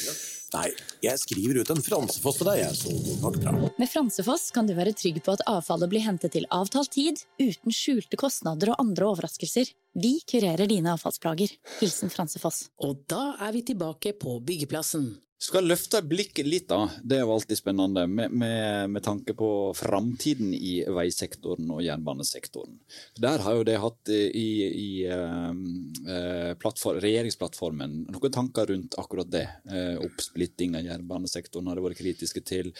Ja. 0.08 0.16
Nei, 0.48 0.68
jeg 1.04 1.20
skriver 1.20 1.58
ut 1.60 1.70
en 1.74 1.82
fransefoss 1.84 2.38
til 2.40 2.48
deg, 2.48 2.62
jeg, 2.62 2.76
så 2.78 2.92
går 3.04 3.18
nok 3.20 3.36
bra. 3.42 3.52
Med 3.76 3.90
Fransefoss 3.92 4.46
kan 4.56 4.68
du 4.68 4.72
være 4.78 4.94
trygg 4.96 5.20
på 5.24 5.34
at 5.36 5.44
avfallet 5.50 5.92
blir 5.92 6.06
hentet 6.06 6.32
til 6.32 6.48
avtalt 6.54 6.94
tid, 6.96 7.20
uten 7.36 7.74
skjulte 7.74 8.16
kostnader 8.20 8.72
og 8.72 8.80
andre 8.80 9.10
overraskelser. 9.10 9.68
Vi 10.00 10.14
kurerer 10.30 10.70
dine 10.70 10.94
avfallsplager. 10.96 11.52
Hilsen 11.82 12.12
Fransefoss. 12.12 12.70
Og 12.80 13.04
da 13.12 13.34
er 13.44 13.52
vi 13.58 13.66
tilbake 13.68 14.16
på 14.16 14.38
byggeplassen. 14.40 15.10
Skal 15.38 15.68
løfte 15.70 16.00
blikket 16.02 16.48
litt, 16.50 16.66
da. 16.66 16.88
Det 16.98 17.14
er 17.14 17.22
jo 17.22 17.30
alltid 17.36 17.60
spennende 17.60 18.08
med, 18.10 18.32
med, 18.34 18.90
med 18.90 19.04
tanke 19.06 19.36
på 19.38 19.70
framtiden 19.78 20.50
i 20.54 20.80
veisektoren 20.90 21.70
og 21.70 21.82
jernbanesektoren. 21.86 22.74
Der 23.22 23.44
har 23.46 23.54
jo 23.54 23.66
det 23.68 23.76
hatt 23.78 24.10
i, 24.10 24.48
i 24.66 24.88
eh, 25.06 26.50
plattform, 26.58 26.98
regjeringsplattformen 27.04 27.94
noen 28.10 28.34
tanker 28.34 28.66
rundt 28.72 28.98
akkurat 28.98 29.30
det. 29.30 29.44
Eh, 29.70 29.94
oppsplitting 30.02 30.74
av 30.74 30.88
jernbanesektoren 30.90 31.70
har 31.70 31.78
det 31.78 31.86
vært 31.86 32.02
kritiske 32.02 32.42
til. 32.42 32.72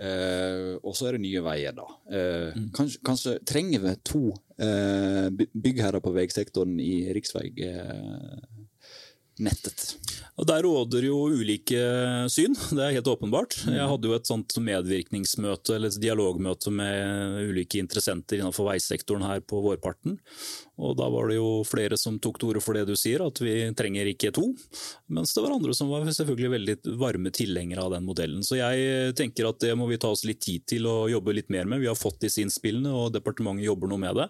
Eh, 0.00 0.78
og 0.80 0.96
så 0.96 1.10
er 1.10 1.18
det 1.18 1.24
Nye 1.26 1.44
Veier, 1.44 1.76
da. 1.76 1.84
Mm. 2.10 2.70
kanskje, 2.74 3.00
kanskje 3.04 3.32
trenger 3.44 3.84
vi 3.84 3.92
to 4.08 4.22
eh, 4.56 5.28
byggherrer 5.52 6.00
på 6.00 6.12
veisektoren 6.16 6.80
i 6.80 7.12
riksveinettet? 9.40 9.96
Og 10.40 10.46
Der 10.46 10.62
råder 10.62 11.04
jo 11.04 11.28
ulike 11.28 11.80
syn, 12.32 12.54
det 12.72 12.80
er 12.80 12.94
helt 12.96 13.06
åpenbart. 13.06 13.58
Jeg 13.66 13.88
hadde 13.88 14.08
jo 14.08 14.14
et 14.16 14.26
sånt 14.26 14.54
medvirkningsmøte 14.56 15.74
eller 15.74 15.88
et 15.88 16.00
dialogmøte 16.00 16.70
med 16.72 17.50
ulike 17.50 17.78
interessenter 17.78 18.40
innenfor 18.40 18.70
veisektoren 18.70 19.26
her 19.26 19.40
på 19.40 19.60
vårparten. 19.60 20.18
Og 20.80 20.96
Da 20.96 21.08
var 21.12 21.28
det 21.28 21.36
jo 21.36 21.62
flere 21.68 21.96
som 22.00 22.18
tok 22.22 22.38
til 22.40 22.50
orde 22.50 22.62
for 22.64 22.76
det 22.76 22.86
du 22.88 22.94
sier, 22.98 23.22
at 23.24 23.38
vi 23.42 23.54
trenger 23.76 24.08
ikke 24.10 24.32
to. 24.36 24.46
Mens 25.12 25.34
det 25.36 25.42
var 25.44 25.54
andre 25.54 25.74
som 25.76 25.90
var 25.92 26.06
selvfølgelig 26.08 26.50
veldig 26.54 26.76
varme 27.00 27.32
tilhengere 27.34 27.84
av 27.84 27.94
den 27.94 28.06
modellen. 28.06 28.42
Så 28.46 28.58
jeg 28.58 29.14
tenker 29.18 29.48
at 29.50 29.60
det 29.62 29.74
må 29.78 29.88
vi 29.90 29.98
ta 30.00 30.10
oss 30.12 30.24
litt 30.28 30.40
tid 30.44 30.64
til 30.70 30.88
å 30.88 31.08
jobbe 31.10 31.34
litt 31.36 31.50
mer 31.52 31.68
med. 31.68 31.82
Vi 31.82 31.90
har 31.90 31.98
fått 31.98 32.20
disse 32.24 32.42
innspillene, 32.42 32.92
og 32.92 33.12
departementet 33.14 33.66
jobber 33.66 33.92
noe 33.92 34.00
med 34.00 34.20
det. 34.22 34.28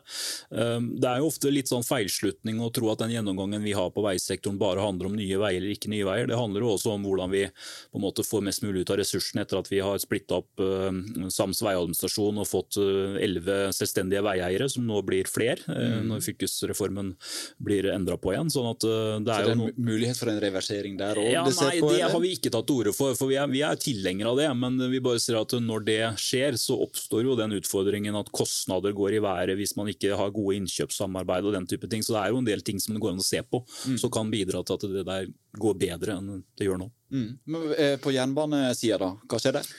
Um, 0.50 0.90
Det 1.00 1.08
er 1.08 1.22
jo 1.22 1.30
ofte 1.30 1.52
litt 1.52 1.70
sånn 1.70 1.86
feilslutning 1.86 2.60
å 2.60 2.72
tro 2.74 2.90
at 2.92 3.00
den 3.02 3.14
gjennomgangen 3.14 3.62
vi 3.62 3.72
har 3.76 3.90
på 3.94 4.04
veisektoren 4.04 4.58
bare 4.60 4.82
handler 4.82 5.10
om 5.10 5.16
nye 5.16 5.38
veier 5.40 5.60
eller 5.60 5.76
ikke 5.76 5.92
nye 5.92 6.06
veier. 6.08 6.28
Det 6.28 6.38
handler 6.38 6.66
jo 6.66 6.74
også 6.74 6.94
om 6.96 7.06
hvordan 7.06 7.30
vi 7.32 7.46
på 7.46 8.00
en 8.00 8.04
måte 8.04 8.26
får 8.26 8.44
mest 8.46 8.64
mulig 8.66 8.84
ut 8.84 8.94
av 8.94 9.00
ressursene 9.00 9.44
etter 9.46 9.60
at 9.60 9.70
vi 9.70 9.80
har 9.84 10.00
splitta 10.02 10.40
opp 10.42 10.60
uh, 10.60 10.90
Sams 11.30 11.62
veiadministrasjon 11.62 12.40
og 12.42 12.48
fått 12.48 12.80
elleve 12.80 13.70
selvstendige 13.76 14.22
veieiere, 14.24 14.68
som 14.70 14.86
nå 14.86 15.00
blir 15.06 15.28
flere 15.30 15.60
Mm. 15.70 16.06
når 16.08 16.20
fylkesreformen 16.40 17.14
blir 17.58 17.90
endra 17.92 18.16
på 18.16 18.32
igjen. 18.34 18.50
Sånn 18.52 18.70
at 18.70 18.80
det 18.84 18.90
er, 18.90 19.18
Så 19.20 19.24
det 19.24 19.36
er 19.36 19.52
en 19.52 19.62
noe 19.62 19.74
mulighet 19.76 20.18
for 20.18 20.32
en 20.32 20.40
reversering 20.42 20.96
der 20.98 21.20
òg? 21.20 21.30
ja, 21.32 21.44
nei, 21.44 21.80
det 21.80 22.02
har 22.10 22.20
vi 22.20 22.32
ikke 22.36 22.52
tatt 22.52 22.66
til 22.68 22.80
orde 22.82 22.94
for, 22.96 23.14
for 23.18 23.30
vi 23.30 23.38
er, 23.40 23.50
vi 23.50 23.62
er 23.66 23.80
tilhengere 23.80 24.32
av 24.32 24.40
det. 24.40 24.48
Men 24.60 24.78
vi 24.92 25.02
bare 25.04 25.20
ser 25.22 25.40
at 25.40 25.54
når 25.60 25.84
det 25.86 26.00
skjer, 26.20 26.58
så 26.60 26.78
oppstår 26.86 27.26
jo 27.28 27.36
den 27.38 27.56
utfordringen 27.58 28.16
at 28.18 28.32
kostnader 28.34 28.94
går 28.96 29.18
i 29.18 29.22
været 29.24 29.56
hvis 29.60 29.76
man 29.78 29.90
ikke 29.92 30.16
har 30.16 30.32
gode 30.34 30.56
innkjøpssamarbeid 30.60 31.48
og 31.48 31.56
den 31.58 31.68
type 31.70 31.90
ting. 31.90 32.04
Så 32.06 32.16
det 32.16 32.24
er 32.24 32.34
jo 32.34 32.40
en 32.42 32.48
del 32.48 32.64
ting 32.66 32.80
som 32.82 32.94
det 32.96 33.02
går 33.02 33.14
an 33.14 33.22
å 33.22 33.26
se 33.26 33.42
på, 33.42 33.62
som 33.98 34.12
kan 34.12 34.30
bidra 34.32 34.64
til 34.64 34.78
at 34.78 34.88
det 34.96 35.06
der 35.08 35.30
går 35.60 35.78
bedre 35.80 36.18
enn 36.18 36.42
det 36.58 36.68
gjør 36.68 36.84
nå. 36.84 36.90
Mm. 37.10 37.30
Men 37.50 37.72
eh, 37.74 37.96
på 38.00 38.12
jernbanesida, 38.14 39.00
da? 39.02 39.14
Hva 39.26 39.40
skjer 39.42 39.58
der? 39.58 39.70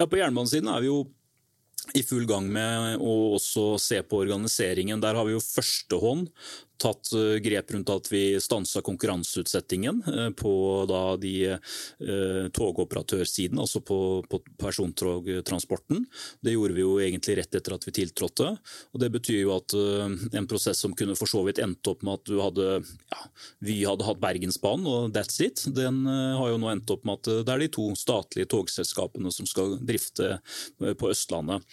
Ja, 0.00 0.06
På 0.08 0.18
jernbanesiden 0.18 0.70
er 0.72 0.80
vi 0.82 0.88
jo 0.88 1.04
i 1.96 2.02
full 2.06 2.26
gang 2.28 2.48
med 2.52 3.00
å 3.00 3.14
også 3.36 3.74
se 3.82 4.00
på 4.06 4.22
organiseringen. 4.24 5.00
Der 5.02 5.16
har 5.18 5.26
vi 5.26 5.36
jo 5.36 5.44
førstehånd 5.44 6.28
tatt 6.80 7.12
eh, 7.12 7.36
grep 7.44 7.70
rundt 7.74 7.90
at 7.92 8.08
vi 8.12 8.22
stansa 8.40 8.82
konkurranseutsettingen 8.84 10.02
eh, 10.06 10.30
på 10.36 10.52
da 10.88 11.02
de 11.20 11.34
eh, 11.52 12.46
togoperatørsiden, 12.56 13.60
altså 13.60 13.82
på, 13.84 13.98
på 14.30 14.40
persontogtransporten. 14.60 16.04
Det 16.40 16.54
gjorde 16.54 16.76
vi 16.76 16.84
jo 16.84 16.96
egentlig 17.02 17.38
rett 17.40 17.58
etter 17.60 17.76
at 17.76 17.86
vi 17.86 17.94
tiltrådte. 18.00 18.50
og 18.92 19.02
Det 19.02 19.10
betyr 19.12 19.42
jo 19.42 19.54
at 19.56 19.74
en 19.76 20.48
prosess 20.48 20.80
som 20.80 20.94
kunne 20.96 21.16
for 21.18 21.30
så 21.30 21.42
vidt 21.46 21.60
endt 21.62 21.86
opp 21.90 22.04
med 22.06 22.18
at 22.18 22.30
du 22.30 22.40
hadde 22.40 22.68
ja, 22.80 23.20
vi 23.64 23.80
hadde 23.84 24.06
hatt 24.06 24.20
Bergensbanen 24.22 24.86
og 24.88 25.14
that's 25.14 25.40
it, 25.44 25.62
den 25.74 26.02
har 26.06 26.50
jo 26.52 26.58
nå 26.60 26.70
endt 26.72 26.90
opp 26.92 27.04
med 27.08 27.20
at 27.20 27.46
det 27.46 27.54
er 27.54 27.64
de 27.64 27.70
to 27.72 27.86
statlige 27.98 28.48
togselskapene 28.52 29.32
som 29.34 29.48
skal 29.48 29.76
drifte 29.86 30.38
på 30.78 31.10
Østlandet. 31.10 31.64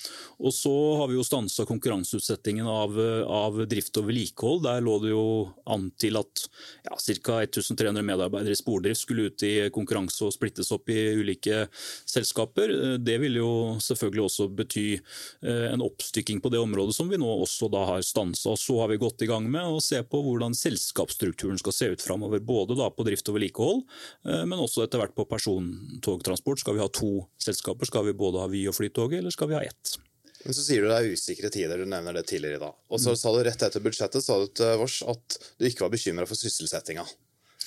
Og 0.42 0.54
så 0.56 0.74
har 1.02 1.12
vi 1.12 1.18
jo 1.18 1.26
stansa 1.26 1.66
konkurranseutsettingen 1.70 2.68
av, 2.70 2.98
av 3.28 3.62
drift 3.70 4.00
og 4.02 4.10
vedlikehold. 4.10 4.64
Der 4.68 4.84
lå 4.84 4.97
det 5.04 5.12
jo 5.12 5.26
an 5.70 5.90
til 6.00 6.18
at 6.20 6.44
ja, 6.88 6.96
ca. 6.96 7.40
1300 7.44 8.04
medarbeidere 8.06 8.56
i 8.56 8.60
spordrift 8.60 9.02
skulle 9.04 9.30
ut 9.30 9.46
i 9.46 9.70
konkurranse 9.74 10.26
og 10.28 10.34
splittes 10.36 10.72
opp 10.76 10.90
i 10.94 11.00
ulike 11.18 11.66
selskaper. 12.08 12.74
Det 13.04 13.18
vil 13.22 13.40
jo 13.40 13.52
selvfølgelig 13.84 14.26
også 14.26 14.50
bety 14.58 14.86
eh, 14.96 15.68
en 15.72 15.84
oppstykking 15.86 16.42
på 16.44 16.52
det 16.54 16.62
området 16.62 16.96
som 16.98 17.12
vi 17.12 17.20
nå 17.20 17.30
også 17.44 17.70
da 17.74 17.84
har 17.92 18.06
stansa. 18.06 18.56
Så 18.58 18.80
har 18.82 18.92
vi 18.92 19.00
gått 19.02 19.24
i 19.26 19.30
gang 19.30 19.50
med 19.52 19.68
å 19.68 19.84
se 19.84 20.02
på 20.04 20.22
hvordan 20.24 20.56
selskapsstrukturen 20.58 21.60
skal 21.62 21.76
se 21.76 21.92
ut 21.94 22.04
framover. 22.04 22.44
Både 22.44 22.78
da 22.80 22.90
på 22.94 23.06
drift 23.08 23.30
og 23.32 23.40
vedlikehold, 23.40 23.86
eh, 24.28 24.44
men 24.46 24.60
også 24.64 24.86
etter 24.86 25.04
hvert 25.04 25.16
på 25.18 25.28
persontogtransport. 25.30 26.64
Skal 26.64 26.78
vi 26.78 26.86
ha 26.86 26.92
to 26.92 27.14
selskaper? 27.42 27.90
Skal 27.90 28.10
vi 28.10 28.18
både 28.18 28.44
ha 28.44 28.52
Vy 28.52 28.68
og 28.72 28.78
Flytoget, 28.78 29.22
eller 29.22 29.34
skal 29.36 29.52
vi 29.52 29.60
ha 29.60 29.66
ett? 29.68 29.98
Men 30.46 30.56
så 30.56 30.64
sier 30.64 30.84
du 30.84 30.90
det 30.92 30.98
er 30.98 31.16
usikre 31.18 31.52
tider, 31.54 31.82
du 31.82 31.90
nevner 31.90 32.16
det 32.16 32.28
tidligere 32.30 32.60
i 32.60 32.64
dag. 32.66 32.76
Og 32.94 33.02
så 33.02 33.16
sa 33.18 33.34
du 33.34 33.42
rett 33.46 33.64
etter 33.68 33.84
budsjettet 33.84 34.24
sa 34.24 34.38
du 34.42 34.50
til 34.56 34.76
Vårs 34.82 35.00
at 35.08 35.40
du 35.58 35.68
ikke 35.68 35.86
var 35.86 35.94
bekymra 35.94 36.28
for 36.30 36.40
sysselsettinga 36.40 37.06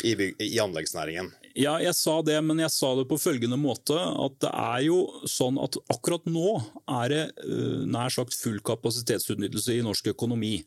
i, 0.06 0.14
i 0.38 0.59
anleggsnæringen. 0.62 1.30
Ja, 1.59 1.74
jeg 1.83 1.96
sa 1.98 2.20
det, 2.24 2.37
men 2.46 2.62
jeg 2.62 2.72
sa 2.72 2.92
det 2.96 3.06
på 3.11 3.18
følgende 3.20 3.59
måte. 3.61 3.96
At 3.98 4.38
det 4.44 4.52
er 4.54 4.85
jo 4.87 5.00
sånn 5.28 5.59
at 5.61 5.76
akkurat 5.92 6.28
nå 6.30 6.61
er 7.00 7.12
det 7.12 7.24
uh, 7.42 7.83
nær 7.90 8.12
sagt 8.14 8.37
full 8.38 8.61
kapasitetsutnyttelse 8.64 9.76
i 9.76 9.85
norsk 9.85 10.12
økonomi. 10.14 10.61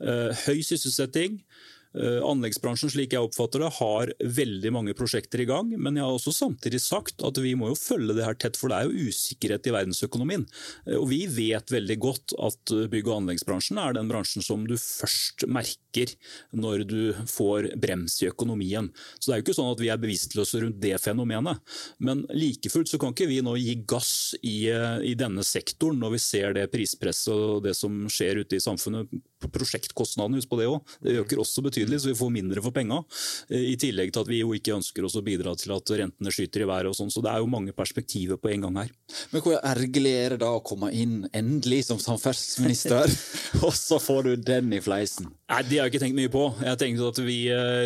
Uh, 0.00 0.32
høy 0.46 0.64
sysselsetting. 0.64 1.42
Uh, 1.90 2.20
anleggsbransjen 2.22 2.92
slik 2.92 3.16
jeg 3.16 3.26
oppfatter 3.26 3.64
det, 3.64 3.70
har 3.80 4.12
veldig 4.38 4.70
mange 4.76 4.94
prosjekter 4.94 5.42
i 5.42 5.46
gang. 5.48 5.72
Men 5.74 5.98
jeg 5.98 6.06
har 6.06 6.14
også 6.14 6.34
samtidig 6.36 6.78
sagt 6.84 7.24
at 7.26 7.40
vi 7.42 7.56
må 7.58 7.72
jo 7.72 7.78
følge 7.78 8.14
det 8.14 8.26
her 8.26 8.38
tett, 8.38 8.58
for 8.58 8.70
det 8.70 8.78
er 8.78 8.86
jo 8.86 9.10
usikkerhet 9.10 9.66
i 9.66 9.74
verdensøkonomien. 9.74 10.46
Uh, 10.86 11.00
og 11.00 11.08
Vi 11.10 11.24
vet 11.30 11.74
veldig 11.74 11.98
godt 12.02 12.36
at 12.38 12.74
bygg- 12.92 13.10
og 13.10 13.16
anleggsbransjen 13.22 13.80
er 13.82 13.96
den 13.96 14.10
bransjen 14.10 14.44
som 14.46 14.62
du 14.68 14.76
først 14.78 15.46
merker 15.50 16.14
når 16.54 16.84
du 16.86 17.00
får 17.26 17.72
brems 17.82 18.20
i 18.22 18.30
økonomien. 18.30 18.92
Så 19.18 19.30
Det 19.30 19.34
er 19.34 19.40
jo 19.40 19.46
ikke 19.48 19.58
sånn 19.58 19.72
at 19.72 19.82
vi 19.82 19.90
er 19.90 20.00
bevisstløse 20.00 20.62
rundt 20.62 20.78
det 20.82 20.94
fenomenet. 21.02 21.58
Men 21.98 22.22
like 22.30 22.70
fullt 22.70 22.92
så 22.92 23.00
kan 23.02 23.16
ikke 23.16 23.30
vi 23.30 23.40
nå 23.42 23.56
gi 23.58 23.74
gass 23.90 24.36
i, 24.42 24.70
i 24.70 25.16
denne 25.18 25.42
sektoren 25.46 25.98
når 25.98 26.14
vi 26.14 26.22
ser 26.22 26.54
det 26.54 26.70
prispresset 26.70 27.34
og 27.34 27.64
det 27.66 27.74
som 27.78 28.04
skjer 28.10 28.44
ute 28.44 28.58
i 28.58 28.62
samfunnet. 28.62 29.10
Prosjektkostnadene, 29.48 30.40
husk 30.40 30.50
på 30.50 30.58
det 30.60 30.68
òg. 30.70 30.94
Det 31.00 31.16
øker 31.22 31.40
også 31.40 31.64
betydelig, 31.64 32.02
så 32.02 32.10
vi 32.10 32.18
får 32.18 32.32
mindre 32.34 32.64
for 32.64 32.74
penga. 32.76 33.00
I 33.48 33.76
tillegg 33.80 34.12
til 34.12 34.24
at 34.24 34.30
vi 34.30 34.42
jo 34.42 34.52
ikke 34.56 34.76
ønsker 34.76 35.06
oss 35.06 35.16
å 35.16 35.24
bidra 35.24 35.54
til 35.58 35.72
at 35.74 35.94
rentene 36.02 36.34
skyter 36.34 36.64
i 36.64 36.68
været 36.70 36.90
og 36.92 36.98
sånn. 36.98 37.12
Så 37.12 37.24
det 37.24 37.32
er 37.32 37.42
jo 37.42 37.50
mange 37.50 37.74
perspektiver 37.76 38.40
på 38.40 38.52
en 38.52 38.66
gang 38.66 38.80
her. 38.82 38.94
Men 39.32 39.44
hvor 39.44 39.58
ergerlig 39.58 40.14
er 40.20 40.36
det 40.36 40.42
da 40.44 40.52
å 40.56 40.64
komme 40.64 40.92
inn 40.92 41.24
endelig 41.36 41.86
som 41.88 42.00
samferdselsminister, 42.02 43.10
og 43.64 43.72
så 43.76 44.00
får 44.02 44.28
du 44.28 44.32
den 44.50 44.74
i 44.76 44.82
fleisen? 44.84 45.30
Nei, 45.50 45.62
Det 45.66 45.80
har 45.80 45.88
jeg 45.88 45.94
ikke 45.94 46.02
tenkt 46.04 46.18
mye 46.18 46.30
på. 46.30 46.44
Jeg 46.60 46.70
har 46.70 46.78
tenkt 46.78 47.02
at 47.02 47.18
vi, 47.24 47.38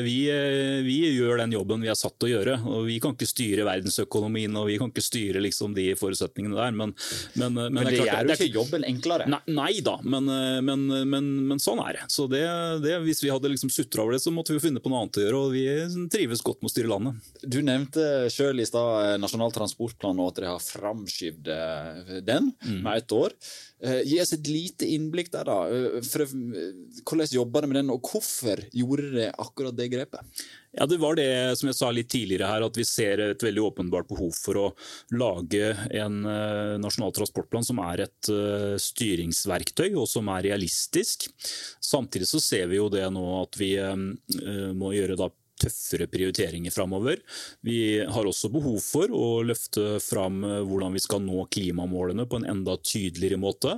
vi, 0.04 0.16
vi, 0.84 0.98
gjør 1.16 1.40
den 1.40 1.54
jobben 1.56 1.84
vi 1.84 1.90
er 1.92 1.96
satt 1.98 2.16
til 2.18 2.28
å 2.28 2.32
gjøre. 2.34 2.58
og 2.68 2.88
Vi 2.90 2.98
kan 3.00 3.14
ikke 3.16 3.28
styre 3.30 3.64
verdensøkonomien 3.68 4.58
og 4.60 4.68
vi 4.68 4.76
kan 4.80 4.92
ikke 4.92 5.04
styre 5.04 5.42
liksom 5.44 5.76
de 5.76 5.86
forutsetningene 5.98 6.58
der. 6.58 6.76
Men, 6.76 6.92
men, 7.40 7.56
men, 7.56 7.72
men 7.78 7.88
det, 7.88 8.02
er 8.04 8.10
gjør 8.10 8.34
jo 8.34 8.36
ikke 8.36 8.58
jobben 8.58 8.84
enklere? 8.88 9.28
Nei, 9.30 9.40
nei 9.56 9.72
da, 9.84 9.96
men, 10.04 10.28
men, 11.48 11.61
sånn 11.62 11.80
er 11.85 11.98
det. 11.98 12.04
Så 12.12 12.26
det, 12.30 12.42
det, 12.85 12.94
Hvis 13.04 13.22
vi 13.24 13.30
hadde 13.33 13.50
liksom 13.52 13.70
sutra 13.72 14.02
over 14.04 14.16
det, 14.16 14.22
så 14.24 14.33
måtte 14.35 14.52
vi 14.54 14.59
jo 14.59 14.64
finne 14.66 14.80
på 14.83 14.90
noe 14.92 15.02
annet 15.04 15.18
å 15.20 15.24
gjøre. 15.24 15.42
og 15.44 15.52
Vi 15.54 16.09
trives 16.14 16.42
godt 16.44 16.62
med 16.62 16.70
å 16.70 16.74
styre 16.74 16.90
landet. 16.92 17.28
Du 17.44 17.61
nevnte 17.62 18.07
sjøl 18.33 18.61
i 18.62 18.66
stad 18.68 19.20
Nasjonal 19.22 19.52
transportplan 19.54 20.18
og 20.22 20.33
at 20.33 20.40
dere 20.40 20.54
har 20.57 20.64
framskyvd 20.64 21.52
den 22.26 22.52
Mm. 22.64 22.83
med 22.83 22.96
ett 22.98 23.12
år. 23.12 23.33
Gi 24.04 24.20
oss 24.22 24.33
et 24.33 24.46
lite 24.48 24.87
innblikk 24.88 25.30
der, 25.33 25.44
da. 25.44 26.00
For, 26.09 26.24
hvordan 26.24 27.33
jobber 27.35 27.61
dere 27.64 27.68
med 27.72 27.78
den, 27.83 27.90
og 27.92 28.02
hvorfor 28.09 28.62
gjorde 28.72 29.11
dere 29.12 29.35
akkurat 29.38 29.76
det 29.76 29.90
grepet? 29.92 30.44
Ja, 30.76 30.87
Det 30.87 30.98
var 30.98 31.14
det 31.14 31.56
som 31.58 31.68
jeg 31.68 31.76
sa 31.78 31.90
litt 31.94 32.10
tidligere 32.10 32.48
her, 32.50 32.64
at 32.66 32.78
vi 32.78 32.84
ser 32.88 33.20
et 33.22 33.42
veldig 33.42 33.62
åpenbart 33.68 34.08
behov 34.10 34.34
for 34.34 34.58
å 34.58 34.64
lage 35.14 35.70
en 35.94 36.24
uh, 36.26 36.74
nasjonal 36.82 37.14
transportplan 37.14 37.66
som 37.66 37.78
er 37.84 38.06
et 38.08 38.30
uh, 38.32 38.74
styringsverktøy 38.82 39.92
og 39.92 40.08
som 40.10 40.30
er 40.34 40.48
realistisk. 40.48 41.28
Samtidig 41.78 42.26
så 42.30 42.42
ser 42.42 42.66
vi 42.72 42.80
jo 42.80 42.90
det 42.90 43.06
nå 43.14 43.24
at 43.44 43.60
vi 43.60 43.76
uh, 43.78 43.94
må 44.74 44.94
gjøre 44.96 45.18
da 45.20 45.30
tøffere 45.60 46.08
prioriteringer 46.10 46.72
framover. 46.74 47.20
Vi 47.64 48.02
har 48.02 48.26
også 48.26 48.50
behov 48.52 48.80
for 48.82 49.12
å 49.14 49.42
løfte 49.46 49.98
fram 50.02 50.42
hvordan 50.42 50.94
vi 50.96 51.02
skal 51.02 51.22
nå 51.24 51.44
klimamålene 51.54 52.26
på 52.28 52.40
en 52.40 52.48
enda 52.50 52.76
tydeligere 52.82 53.40
måte. 53.40 53.76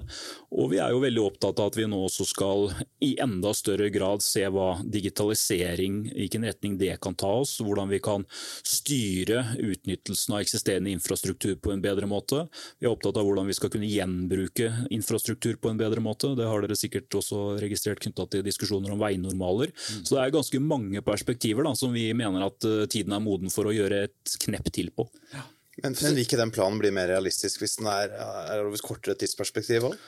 Og 0.57 0.73
vi 0.73 0.81
er 0.83 0.95
jo 0.95 1.03
veldig 1.05 1.25
opptatt 1.25 1.61
av 1.61 1.71
at 1.71 1.79
vi 1.79 1.89
nå 1.91 2.01
også 2.07 2.27
skal 2.29 2.71
i 3.05 3.15
enda 3.23 3.53
større 3.57 3.91
grad 3.95 4.25
se 4.25 4.45
hva 4.53 4.77
digitalisering, 4.83 6.03
hvilken 6.15 6.47
retning 6.49 6.79
det 6.81 6.95
kan 7.03 7.17
ta 7.19 7.33
oss, 7.43 7.59
hvordan 7.61 7.91
vi 7.93 8.01
kan 8.05 8.25
styre 8.67 9.45
utnyttelsen 9.61 10.37
av 10.37 10.45
eksisterende 10.45 10.93
infrastruktur 10.95 11.57
på 11.61 11.75
en 11.75 11.85
bedre 11.85 12.09
måte. 12.11 12.47
Vi 12.81 12.89
er 12.89 12.95
opptatt 12.95 13.21
av 13.21 13.27
hvordan 13.29 13.49
vi 13.51 13.57
skal 13.59 13.73
kunne 13.73 13.91
gjenbruke 13.91 14.73
infrastruktur 14.95 15.61
på 15.61 15.73
en 15.73 15.81
bedre 15.81 16.03
måte. 16.05 16.33
Det 16.39 16.49
har 16.49 16.65
dere 16.65 16.79
sikkert 16.79 17.21
også 17.21 17.59
registrert 17.61 18.03
knytta 18.05 18.29
til 18.33 18.47
diskusjoner 18.47 18.95
om 18.95 19.03
veinormaler. 19.03 19.73
Så 19.77 20.17
det 20.17 20.25
er 20.25 20.35
ganske 20.35 20.63
mange 20.63 21.03
perspektiver 21.05 21.66
da, 21.67 21.75
som 21.79 21.93
vi 21.95 22.09
mener 22.17 22.47
at 22.47 22.71
tiden 22.93 23.15
er 23.17 23.23
moden 23.23 23.53
for 23.53 23.69
å 23.69 23.75
gjøre 23.75 24.07
et 24.09 24.39
knepp 24.47 24.73
til 24.75 24.93
på. 24.95 25.09
Ja. 25.35 25.45
Men, 25.83 25.93
men 25.93 26.15
vil 26.17 26.23
ikke 26.25 26.39
den 26.41 26.53
planen 26.55 26.79
bli 26.81 26.89
mer 26.95 27.11
realistisk 27.11 27.61
hvis 27.61 27.77
den 27.77 27.89
er, 27.93 28.15
er 28.17 28.63
over 28.63 28.81
kortere 28.85 29.17
tidsperspektiv 29.21 29.91
òg? 29.91 29.99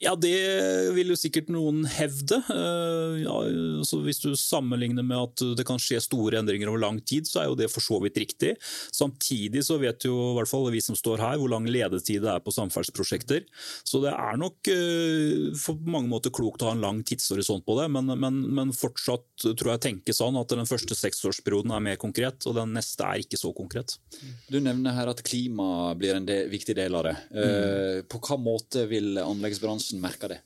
Ja, 0.00 0.14
det 0.16 0.32
vil 0.96 1.12
jo 1.12 1.16
sikkert 1.18 1.50
noen 1.52 1.82
hevde. 1.84 2.38
Ja, 3.20 3.34
altså 3.80 3.98
hvis 4.00 4.22
du 4.22 4.30
sammenligner 4.38 5.04
med 5.04 5.18
at 5.20 5.42
det 5.58 5.66
kan 5.68 5.80
skje 5.82 5.98
store 6.00 6.38
endringer 6.40 6.70
over 6.72 6.80
lang 6.80 7.02
tid, 7.04 7.28
så 7.28 7.42
er 7.42 7.50
jo 7.50 7.58
det 7.58 7.68
for 7.68 7.84
så 7.84 7.98
vidt 8.00 8.16
riktig. 8.22 8.54
Samtidig 8.96 9.60
så 9.66 9.76
vet 9.82 10.06
jo 10.08 10.14
i 10.30 10.38
hvert 10.38 10.48
fall 10.48 10.70
vi 10.72 10.80
som 10.80 10.96
står 10.96 11.20
her, 11.20 11.36
hvor 11.40 11.52
lang 11.52 11.68
ledetid 11.68 12.24
det 12.24 12.30
er 12.32 12.40
på 12.40 12.54
samferdselsprosjekter. 12.56 13.44
Så 13.84 14.00
det 14.00 14.14
er 14.14 14.40
nok 14.40 14.70
på 14.70 15.76
mange 15.84 16.08
måter 16.08 16.32
klokt 16.32 16.64
å 16.64 16.70
ha 16.70 16.78
en 16.78 16.84
lang 16.84 17.02
tidshorisont 17.04 17.66
på 17.68 17.76
det, 17.82 17.90
men, 17.92 18.08
men, 18.24 18.40
men 18.56 18.72
fortsatt 18.72 19.44
tror 19.50 19.74
jeg 19.74 19.84
tenker 19.84 20.16
sånn 20.16 20.40
at 20.40 20.56
den 20.56 20.68
første 20.70 20.96
seksårsperioden 20.96 21.76
er 21.76 21.84
mer 21.90 22.00
konkret, 22.00 22.48
og 22.48 22.56
den 22.56 22.72
neste 22.78 23.04
er 23.04 23.20
ikke 23.20 23.40
så 23.40 23.52
konkret. 23.52 23.98
Du 24.48 24.62
nevner 24.64 24.96
her 24.96 25.12
at 25.12 25.20
klima 25.28 25.92
blir 25.98 26.16
en 26.16 26.24
del, 26.28 26.48
viktig 26.48 26.78
del 26.80 26.96
av 26.96 27.10
det. 27.10 27.16
Mm. 27.36 28.08
På 28.08 28.24
hva 28.24 28.40
måte 28.40 28.88
vil 28.88 29.20
anleggsbransjen 29.20 29.89
merker 29.94 30.28
det? 30.28 30.40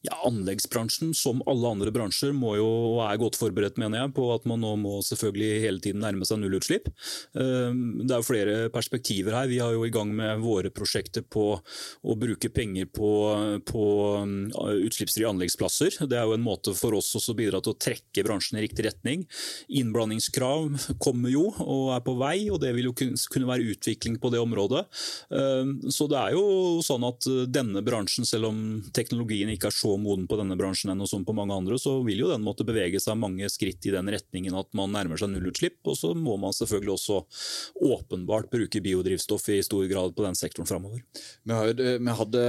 Ja, 0.00 0.16
Anleggsbransjen, 0.24 1.10
som 1.12 1.42
alle 1.50 1.68
andre 1.68 1.90
bransjer, 1.92 2.30
må 2.32 2.54
jo 2.56 2.66
og 2.70 3.00
er 3.04 3.18
godt 3.20 3.36
forberedt 3.36 3.76
mener 3.80 4.00
jeg, 4.00 4.12
på 4.16 4.30
at 4.32 4.46
man 4.48 4.62
nå 4.64 4.70
må 4.80 4.94
selvfølgelig 5.04 5.58
hele 5.60 5.82
tiden 5.84 6.00
nærme 6.00 6.24
seg 6.24 6.40
nullutslipp. 6.40 6.86
Det 7.34 8.08
er 8.08 8.14
jo 8.14 8.24
flere 8.24 8.54
perspektiver 8.72 9.36
her. 9.36 9.50
Vi 9.50 9.58
er 9.60 9.74
jo 9.76 9.84
i 9.84 9.92
gang 9.92 10.14
med 10.16 10.40
våre 10.40 10.70
prosjekter 10.72 11.20
på 11.20 11.44
å 11.60 12.16
bruke 12.16 12.48
penger 12.48 12.88
på, 12.96 13.10
på 13.68 13.84
utslippsfrie 14.86 15.28
anleggsplasser. 15.28 16.00
Det 16.08 16.16
er 16.16 16.24
jo 16.24 16.38
en 16.38 16.48
måte 16.48 16.72
for 16.78 16.96
oss 16.96 17.12
også 17.20 17.34
å 17.34 17.40
bidra 17.42 17.60
til 17.60 17.74
å 17.74 17.80
trekke 17.84 18.24
bransjen 18.24 18.56
i 18.56 18.64
riktig 18.64 18.88
retning. 18.88 19.26
Innblandingskrav 19.68 20.96
kommer 21.04 21.28
jo 21.34 21.44
og 21.60 21.92
er 21.98 22.06
på 22.08 22.16
vei, 22.16 22.38
og 22.48 22.62
det 22.64 22.72
vil 22.78 22.88
jo 22.88 22.96
kunne 22.96 23.52
være 23.52 23.68
utvikling 23.76 24.16
på 24.16 24.32
det 24.32 24.40
området. 24.40 24.86
Så 25.92 26.08
det 26.08 26.24
er 26.24 26.38
jo 26.40 26.80
sånn 26.88 27.04
at 27.12 27.28
denne 27.52 27.84
bransjen, 27.84 28.24
selv 28.24 28.48
om 28.48 28.64
teknologien 28.96 29.52
ikke 29.52 29.68
er 29.68 29.76
så 29.76 29.89
moden 29.98 30.26
på 30.30 30.36
denne 30.38 30.56
bransjen 30.58 30.92
enn 30.92 31.02
som 31.08 31.24
på 31.26 31.34
mange 31.36 31.56
andre, 31.56 31.78
så 31.80 31.96
vil 32.06 32.22
jo 32.22 32.30
den 32.30 32.44
måtte 32.44 32.66
bevege 32.68 33.00
seg 33.02 33.18
mange 33.18 33.48
skritt 33.50 33.86
i 33.88 33.94
den 33.94 34.10
retningen 34.12 34.54
at 34.58 34.68
man 34.76 34.92
nærmer 34.94 35.18
seg 35.18 35.32
nullutslipp. 35.32 35.80
Og 35.88 35.96
så 35.98 36.12
må 36.14 36.36
man 36.40 36.54
selvfølgelig 36.54 36.94
også 36.94 37.18
åpenbart 37.90 38.50
bruke 38.52 38.82
biodrivstoff 38.84 39.48
i 39.50 39.60
stor 39.66 39.86
grad 39.90 40.14
på 40.16 40.26
den 40.26 40.38
sektoren 40.38 40.68
framover. 40.68 41.02
Vi 41.44 42.16
hadde 42.20 42.44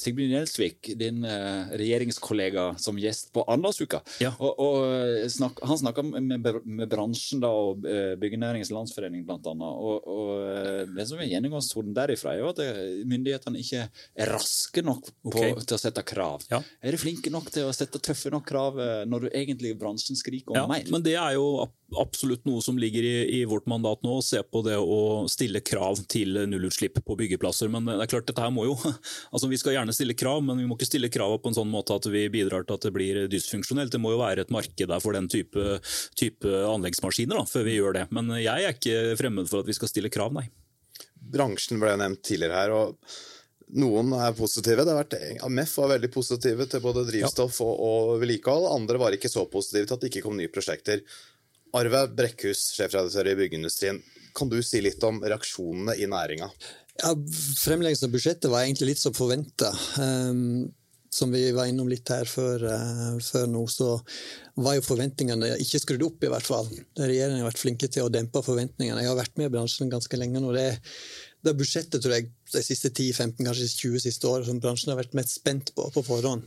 Sigbjørn 0.00 0.36
Gjelsvik, 0.36 0.92
din 1.00 1.26
regjeringskollega, 1.26 2.68
som 2.80 3.00
gjest 3.00 3.32
på 3.34 3.44
Arendalsuka. 3.44 4.02
Ja. 4.22 4.32
Og, 4.38 4.62
og 4.62 5.30
snak, 5.32 5.60
han 5.66 5.80
snakka 5.82 6.06
med, 6.08 6.38
med, 6.40 6.86
bransjen 6.92 7.42
da, 7.42 7.50
og 7.52 7.84
Byggenæringens 8.22 8.72
Landsforening 8.74 9.26
bl.a. 9.28 9.38
Og, 9.42 10.08
og 10.08 10.88
det 10.96 11.08
som 11.10 11.20
er 11.20 11.30
gjennomgangstonen 11.30 11.94
derifra, 11.96 12.36
er 12.36 12.44
jo 12.44 12.52
at 12.52 12.62
myndighetene 13.08 13.60
ikke 13.62 13.86
er 13.88 14.32
raske 14.32 14.84
nok 14.86 15.12
på, 15.12 15.32
Okay. 15.32 15.54
til 15.66 15.76
å 15.76 15.80
sette 15.80 16.04
krav. 16.06 16.44
Ja. 16.50 16.61
Er 16.82 16.94
du 16.94 17.00
flinke 17.00 17.30
nok 17.32 17.50
til 17.52 17.68
å 17.68 17.74
sette 17.74 18.00
tøffe 18.02 18.32
nok 18.32 18.46
krav 18.48 18.80
eh, 18.82 19.02
når 19.08 19.26
du 19.26 19.28
egentlig 19.30 19.74
bransjen 19.80 20.18
skriker 20.18 20.54
om 20.54 20.58
Ja, 20.58 20.66
mer? 20.70 20.84
men 20.92 21.04
det 21.04 21.16
er 21.20 21.36
jo 21.36 21.68
absolutt 22.00 22.46
noe 22.48 22.62
som 22.64 22.78
ligger 22.80 23.04
i, 23.04 23.16
i 23.36 23.42
vårt 23.48 23.66
mandat 23.68 24.00
nå, 24.04 24.14
å 24.18 24.24
se 24.24 24.40
på 24.42 24.62
det 24.64 24.78
å 24.80 25.26
stille 25.30 25.60
krav 25.60 26.00
til 26.12 26.38
nullutslipp 26.48 26.96
på 27.04 27.16
byggeplasser. 27.20 27.68
Men 27.72 27.90
det 27.90 27.98
er 28.00 28.12
klart, 28.14 28.26
dette 28.30 28.44
her 28.44 28.54
må 28.54 28.64
jo 28.70 28.76
altså 29.32 29.50
Vi 29.50 29.60
skal 29.60 29.76
gjerne 29.76 29.94
stille 29.96 30.16
krav, 30.18 30.40
men 30.46 30.60
vi 30.62 30.68
må 30.68 30.78
ikke 30.78 30.88
stille 30.88 31.12
krav 31.12 31.36
på 31.42 31.52
en 31.52 31.58
sånn 31.58 31.70
måte 31.72 31.98
at 31.98 32.08
vi 32.12 32.24
bidrar 32.32 32.64
til 32.68 32.78
at 32.78 32.86
det 32.88 32.94
blir 32.96 33.22
dysfunksjonelt. 33.32 33.92
Det 33.92 34.00
må 34.00 34.14
jo 34.14 34.22
være 34.22 34.46
et 34.46 34.54
marked 34.54 34.88
der 34.88 35.04
for 35.04 35.16
den 35.16 35.28
type, 35.32 35.78
type 36.18 36.56
anleggsmaskiner 36.72 37.42
da, 37.42 37.46
før 37.48 37.68
vi 37.68 37.76
gjør 37.76 37.98
det. 38.00 38.08
Men 38.14 38.32
jeg 38.40 38.68
er 38.68 38.76
ikke 38.76 39.18
fremmed 39.20 39.50
for 39.50 39.62
at 39.62 39.68
vi 39.68 39.76
skal 39.76 39.92
stille 39.92 40.12
krav, 40.12 40.32
nei. 40.36 40.48
Bransjen 41.32 41.80
ble 41.80 41.94
nevnt 42.00 42.24
tidligere 42.26 42.58
her. 42.58 42.72
og 42.74 42.96
noen 43.78 44.12
er 44.18 44.34
positive. 44.36 44.84
Det 44.84 44.94
har 44.94 45.02
vært, 45.02 45.18
MEF 45.52 45.76
var 45.80 45.92
veldig 45.94 46.10
positive 46.12 46.66
til 46.70 46.82
både 46.84 47.06
drivstoff 47.08 47.60
og, 47.64 47.74
og 47.86 48.10
vedlikehold. 48.22 48.70
Andre 48.74 49.00
var 49.00 49.16
ikke 49.16 49.30
så 49.32 49.46
positive 49.50 49.88
til 49.88 49.96
at 49.96 50.04
det 50.04 50.12
ikke 50.12 50.24
kom 50.26 50.38
nye 50.38 50.52
prosjekter. 50.52 51.04
Arve 51.76 52.04
Brekkhus, 52.12 52.66
sjefredaktør 52.76 53.32
i 53.32 53.38
Byggeindustrien. 53.38 54.02
Kan 54.36 54.52
du 54.52 54.58
si 54.64 54.80
litt 54.84 55.02
om 55.04 55.20
reaksjonene 55.24 55.96
i 56.00 56.08
næringa? 56.08 56.48
Ja, 57.00 57.14
Fremleggelsen 57.62 58.08
av 58.08 58.12
budsjettet 58.12 58.52
var 58.52 58.66
egentlig 58.66 58.92
litt 58.92 59.00
som 59.00 59.16
forventa. 59.16 59.72
Um, 60.00 60.70
som 61.12 61.32
vi 61.32 61.44
var 61.52 61.68
innom 61.68 61.88
litt 61.88 62.08
her 62.08 62.28
før, 62.28 62.64
uh, 62.68 63.16
før 63.24 63.48
nå, 63.52 63.64
så 63.68 63.94
var 64.64 64.76
jo 64.78 64.84
forventningene 64.84 65.54
ikke 65.64 65.80
skrudd 65.82 66.04
opp, 66.06 66.24
i 66.24 66.30
hvert 66.32 66.48
fall. 66.48 66.68
Regjeringen 67.00 67.42
har 67.42 67.50
vært 67.50 67.60
flinke 67.60 67.88
til 67.92 68.06
å 68.06 68.12
dempe 68.12 68.44
forventningene. 68.44 69.04
Jeg 69.04 69.12
har 69.12 69.20
vært 69.20 69.36
med 69.40 69.48
i 69.50 69.54
bransjen 69.56 69.92
ganske 69.92 70.20
lenge 70.20 70.40
nå. 70.40 70.52
Det, 70.56 70.68
det 71.42 71.54
budsjettet 71.58 72.02
tror 72.02 72.16
jeg, 72.16 72.30
de 72.52 72.62
siste 72.64 72.90
10-15, 72.90 73.38
kanskje 73.42 73.68
20 73.68 74.04
siste 74.04 74.28
årene 74.28 74.48
som 74.48 74.60
bransjen 74.62 74.92
har 74.92 75.00
vært 75.00 75.16
mest 75.18 75.38
spent 75.40 75.72
på 75.76 75.88
på 75.94 76.04
forhånd. 76.06 76.46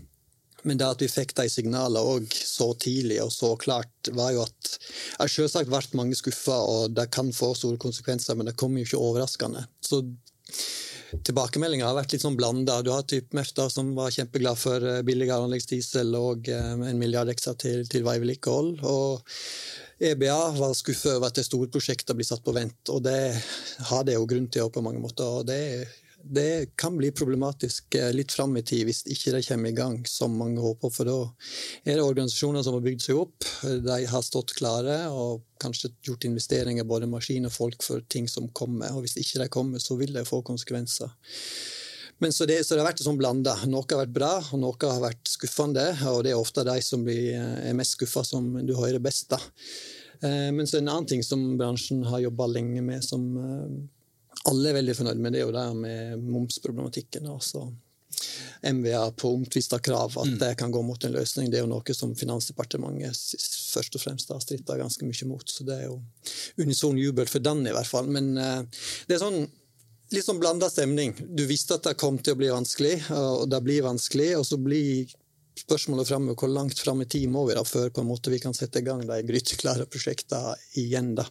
Men 0.65 0.79
det 0.81 0.87
at 0.87 1.03
vi 1.03 1.09
fikk 1.11 1.35
de 1.37 1.45
signalene 1.51 2.01
òg 2.01 2.31
så 2.33 2.71
tidlig 2.81 3.19
og 3.21 3.29
så 3.33 3.51
klart, 3.61 4.09
var 4.17 4.31
jo 4.33 4.41
at 4.47 4.71
Jeg 5.19 5.33
selvsagt 5.35 5.69
vært 5.69 5.93
mange 5.93 6.17
skuffa, 6.17 6.57
og 6.57 6.95
det 6.97 7.11
kan 7.13 7.29
få 7.33 7.53
store 7.53 7.77
konsekvenser, 7.81 8.35
men 8.35 8.49
det 8.49 8.57
kommer 8.57 8.81
jo 8.81 8.89
ikke 8.89 9.03
overraskende. 9.09 9.67
Så 9.85 10.01
Tilbakemeldinga 11.25 11.85
har 11.87 11.95
vært 11.95 12.15
litt 12.15 12.23
sånn 12.25 12.35
blanda. 12.35 12.79
Du 12.83 12.89
har 12.91 13.05
typ 13.07 13.33
Mefta 13.37 13.67
som 13.71 13.93
var 13.95 14.11
kjempeglad 14.11 14.59
for 14.59 14.83
eh, 14.83 15.03
billigere 15.05 15.45
anleggsdiesel 15.45 16.15
og 16.17 16.49
eh, 16.51 16.71
en 16.73 16.99
milliard 16.99 17.29
ekstra 17.31 17.53
til, 17.61 17.85
til 17.87 18.03
veivedlikehold. 18.07 18.81
Og 18.83 19.21
EBA 19.99 20.39
var 20.57 20.73
skuffet 20.75 21.13
over 21.15 21.29
at 21.29 21.37
det 21.37 21.45
store 21.47 21.69
prosjektet 21.71 22.17
blir 22.17 22.27
satt 22.27 22.43
på 22.43 22.55
vent, 22.55 22.91
og 22.91 23.03
det 23.05 23.19
har 23.91 24.03
det 24.07 24.17
jo 24.17 24.25
grunn 24.27 24.49
til 24.51 24.71
på 24.71 24.83
mange 24.83 25.03
måter. 25.03 25.23
og 25.23 25.47
det 25.47 25.87
det 26.27 26.75
kan 26.75 26.97
bli 26.97 27.11
problematisk 27.11 27.95
eh, 27.95 28.11
litt 28.13 28.33
fram 28.33 28.55
i 28.57 28.63
tid 28.65 28.87
hvis 28.87 29.03
ikke 29.13 29.35
det 29.35 29.43
kommer 29.45 29.69
i 29.69 29.77
gang 29.77 29.99
som 30.09 30.33
mange 30.37 30.61
håper. 30.61 30.89
For 30.89 31.05
da 31.05 31.17
er 31.85 31.99
det 31.99 32.05
organisasjoner 32.05 32.65
som 32.65 32.77
har 32.77 32.85
bygd 32.85 33.05
seg 33.05 33.19
opp. 33.21 33.45
De 33.61 33.99
har 34.09 34.25
stått 34.25 34.55
klare 34.57 35.03
og 35.13 35.43
kanskje 35.61 35.93
gjort 36.07 36.25
investeringer, 36.25 36.87
både 36.87 37.09
maskin 37.11 37.45
og 37.45 37.53
folk, 37.53 37.85
for 37.85 38.01
ting 38.09 38.29
som 38.31 38.49
kommer. 38.57 38.95
Og 38.95 39.05
hvis 39.05 39.19
ikke 39.21 39.43
de 39.43 39.51
kommer, 39.53 39.83
så 39.83 39.99
vil 39.99 40.15
det 40.17 40.25
få 40.25 40.41
konsekvenser. 40.45 41.13
Men 42.23 42.33
så 42.33 42.47
det, 42.47 42.61
så 42.63 42.75
det 42.75 42.83
har 42.83 42.89
vært 42.89 43.03
sånn 43.03 43.19
blanda. 43.19 43.57
Noe 43.67 43.83
har 43.89 44.05
vært 44.05 44.15
bra, 44.15 44.31
og 44.39 44.61
noe 44.61 44.89
har 44.91 45.03
vært 45.03 45.27
skuffende. 45.27 45.83
Og 46.11 46.21
det 46.25 46.31
er 46.31 46.39
ofte 46.39 46.63
de 46.67 46.77
som 46.85 47.03
blir, 47.03 47.33
eh, 47.35 47.69
er 47.69 47.77
mest 47.77 47.97
skuffa, 47.97 48.23
som 48.27 48.53
du 48.65 48.75
hører 48.77 49.03
best. 49.03 49.29
da. 49.33 49.39
Eh, 50.21 50.51
men 50.55 50.63
så 50.67 50.79
en 50.79 50.87
annen 50.87 51.09
ting 51.11 51.23
som 51.23 51.43
bransjen 51.59 52.05
har 52.07 52.23
jobba 52.23 52.47
lenge 52.53 52.83
med, 52.83 53.03
som 53.03 53.25
alle 54.45 54.69
er 54.69 54.77
veldig 54.77 54.95
fornøyd 54.95 55.19
med, 55.19 55.33
det 55.33 55.41
er 55.41 55.47
jo 55.47 55.55
det 55.55 55.65
med 55.79 56.29
momsproblematikken. 56.29 57.27
altså 57.31 57.67
MVA 58.61 59.11
på 59.11 59.33
omtvista 59.33 59.79
krav, 59.79 60.17
at 60.17 60.27
mm. 60.27 60.39
det 60.39 60.55
kan 60.55 60.71
gå 60.71 60.81
mot 60.81 61.03
en 61.03 61.13
løsning. 61.13 61.51
Det 61.51 61.59
er 61.59 61.65
jo 61.65 61.71
noe 61.71 61.95
som 61.95 62.15
Finansdepartementet 62.17 63.43
først 63.75 63.97
og 63.97 64.01
fremst 64.01 64.31
har 64.33 64.41
stritta 64.43 64.77
ganske 64.79 65.05
mye 65.05 65.27
mot. 65.29 65.45
Så 65.49 65.67
det 65.67 65.79
er 65.81 65.85
jo 65.89 65.99
unison 66.61 66.97
jubel 66.97 67.29
for 67.29 67.43
den, 67.45 67.65
i 67.67 67.75
hvert 67.75 67.89
fall. 67.89 68.09
Men 68.11 68.33
uh, 68.39 68.63
det 69.07 69.17
er 69.17 69.23
sånn 69.23 69.45
litt 70.13 70.25
sånn 70.25 70.41
blanda 70.41 70.69
stemning. 70.69 71.15
Du 71.19 71.45
visste 71.49 71.79
at 71.79 71.87
det 71.87 71.97
kom 71.99 72.19
til 72.19 72.35
å 72.35 72.39
bli 72.39 72.51
vanskelig, 72.53 72.97
og 73.15 73.47
det 73.51 73.61
blir 73.65 73.85
vanskelig. 73.85 74.33
Og 74.39 74.45
så 74.47 74.59
blir 74.61 75.09
spørsmålet 75.55 76.09
framme 76.09 76.35
hvor 76.35 76.51
langt 76.51 76.79
fram 76.79 77.01
i 77.01 77.07
tid 77.09 77.29
må 77.31 77.45
vi 77.47 77.55
da 77.55 77.63
før 77.65 77.89
på 77.93 78.03
en 78.03 78.09
måte 78.09 78.33
vi 78.33 78.41
kan 78.43 78.53
sette 78.53 78.81
i 78.81 78.85
gang 78.85 79.03
de 79.07 79.21
gryteklare 79.27 79.87
prosjektene 79.89 80.55
igjen. 80.81 81.13
da. 81.17 81.27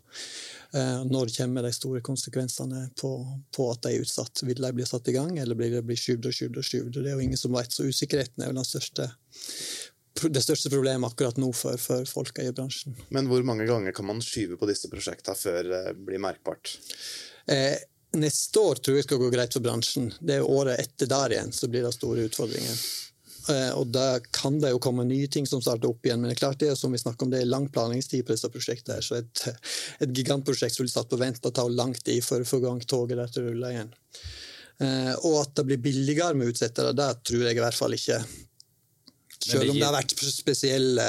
Eh, 0.74 1.02
når 1.06 1.30
kommer 1.36 1.62
de 1.62 1.72
store 1.76 2.02
konsekvensene 2.02 2.88
på, 3.00 3.12
på, 3.54 3.70
at 3.70 3.84
de 3.84 3.94
er 3.94 4.04
utsatt? 4.04 4.42
Vil 4.42 4.62
de 4.62 4.72
bli 4.74 4.86
satt 4.88 5.08
i 5.12 5.16
gang, 5.16 5.36
eller 5.38 5.58
blir 5.58 5.70
det 5.76 5.84
bli 5.86 5.96
skyvd 5.98 6.30
og 6.30 6.38
skyvd 6.38 6.60
og 6.60 6.68
skyvd? 6.70 6.94
Det 6.98 7.10
er 7.10 7.18
jo 7.18 7.26
ingen 7.28 7.40
som 7.40 7.54
vet, 7.54 7.70
så 7.72 7.86
usikkerheten 7.86 8.42
er 8.42 8.50
vel 8.50 8.62
den 8.62 8.70
største 8.70 9.12
det 10.14 10.44
største 10.44 10.70
problemet 10.70 11.10
akkurat 11.10 11.38
nå 11.42 11.48
for, 11.58 11.78
for 11.82 12.06
folka 12.06 12.44
i 12.46 12.52
bransjen. 12.54 12.94
Men 13.14 13.26
hvor 13.26 13.42
mange 13.46 13.66
ganger 13.66 13.92
kan 13.92 14.06
man 14.06 14.22
skyve 14.22 14.54
på 14.60 14.68
disse 14.70 14.86
prosjektene 14.90 15.34
før 15.34 15.70
det 15.72 15.80
blir 16.06 16.22
merkbart? 16.22 16.76
Eh, 17.50 17.74
neste 18.18 18.60
år 18.60 18.80
tror 18.82 18.98
jeg 18.98 19.06
skal 19.06 19.20
gå 19.22 19.30
greit 19.32 19.54
for 19.56 19.64
bransjen. 19.64 20.12
Det 20.20 20.38
er 20.38 20.46
året 20.46 20.80
etter 20.82 21.10
der 21.10 21.34
igjen 21.36 21.52
så 21.54 21.68
blir 21.70 21.86
det 21.86 21.94
store 21.96 22.28
utfordringer. 22.28 22.84
Eh, 23.52 23.70
og 23.76 23.90
da 23.92 24.20
kan 24.32 24.56
det 24.62 24.70
jo 24.72 24.80
komme 24.82 25.04
nye 25.04 25.28
ting 25.28 25.46
som 25.48 25.60
starter 25.62 25.90
opp 25.90 26.06
igjen. 26.06 26.22
Men 26.22 26.30
det 26.30 26.38
er 26.38 26.42
klart 26.44 26.62
det 26.62 26.70
er 26.72 26.78
som 26.80 26.94
vi 26.94 27.00
snakker 27.00 27.26
om, 27.26 27.34
det 27.34 27.42
er 27.42 27.50
lang 27.50 27.68
planleggingstid 27.72 28.24
på 28.24 28.36
disse 28.36 28.50
prosjektene. 28.52 29.02
Så 29.04 29.18
et, 29.20 29.44
et 30.04 30.16
gigantprosjekt 30.16 30.76
som 30.76 30.86
blir 30.86 30.94
satt 30.94 31.10
på 31.12 31.20
vent, 31.20 31.42
det 31.44 31.52
tar 31.58 31.70
lang 31.72 31.94
tid 32.00 32.24
for 32.24 32.40
å 32.40 32.48
få 32.48 32.62
gang 32.64 32.80
toget 32.80 33.20
der 33.20 33.34
til 33.34 33.44
å 33.44 33.52
rulle 33.52 33.74
igjen. 33.74 33.92
Eh, 34.82 35.12
og 35.28 35.38
at 35.42 35.54
det 35.60 35.68
blir 35.68 35.84
billigere 35.84 36.38
med 36.38 36.54
utsettere, 36.54 36.96
det 36.96 37.10
tror 37.28 37.46
jeg 37.46 37.58
i 37.58 37.64
hvert 37.64 37.78
fall 37.78 37.96
ikke. 37.98 38.22
Selv 39.44 39.74
om 39.74 39.76
det 39.76 39.84
har 39.84 39.92
vært 39.92 40.14
spesielle, 40.24 41.04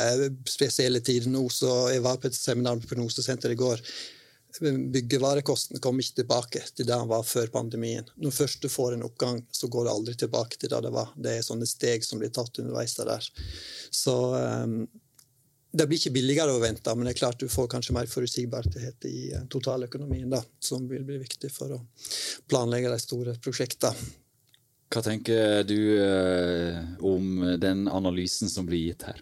spesielle 0.50 1.00
tider 1.06 1.32
nå, 1.32 1.46
så 1.54 1.86
jeg 1.94 2.04
var 2.04 2.20
på 2.20 2.28
et 2.28 2.36
seminar 2.36 2.82
på 2.82 2.90
Prognosesenteret 2.92 3.56
i 3.56 3.62
går 3.62 3.84
byggevarekosten 4.62 5.80
kommer 5.84 6.04
ikke 6.04 6.22
tilbake 6.22 6.62
til 6.76 6.86
det 6.86 6.94
den 6.94 7.10
var 7.10 7.24
før 7.28 7.50
pandemien. 7.54 8.08
Når 8.22 8.36
først 8.36 8.62
du 8.64 8.70
får 8.72 8.96
en 8.96 9.06
oppgang, 9.08 9.42
så 9.52 9.70
går 9.72 9.88
det 9.88 9.94
aldri 9.94 10.16
tilbake 10.20 10.60
til 10.60 10.72
det 10.72 10.82
det 10.86 10.92
var. 10.96 11.14
Det 11.16 11.34
er 11.34 11.46
sånne 11.46 11.68
steg 11.70 12.06
som 12.06 12.22
blir 12.22 12.34
tatt 12.34 12.62
underveis 12.62 12.96
der. 13.00 13.30
Så 13.92 14.16
um, 14.36 14.78
det 15.76 15.88
blir 15.90 16.00
ikke 16.00 16.16
billigere 16.16 16.56
å 16.56 16.62
vente, 16.64 16.94
men 16.96 17.08
det 17.08 17.16
er 17.16 17.22
klart 17.24 17.42
du 17.42 17.52
får 17.52 17.72
kanskje 17.74 17.96
mer 17.98 18.12
forutsigbarhet 18.12 19.10
i 19.10 19.32
uh, 19.36 19.44
totaløkonomien, 19.52 20.30
da, 20.32 20.44
som 20.60 20.88
vil 20.90 21.04
bli 21.08 21.20
viktig 21.24 21.52
for 21.54 21.76
å 21.76 21.82
planlegge 22.52 22.94
de 22.94 23.02
store 23.02 23.36
prosjektene. 23.42 24.14
Hva 24.94 25.02
tenker 25.04 25.66
du 25.68 25.80
uh, 26.00 26.80
om 27.04 27.58
den 27.60 27.88
analysen 27.92 28.52
som 28.52 28.68
blir 28.70 28.86
gitt 28.86 29.08
her? 29.10 29.20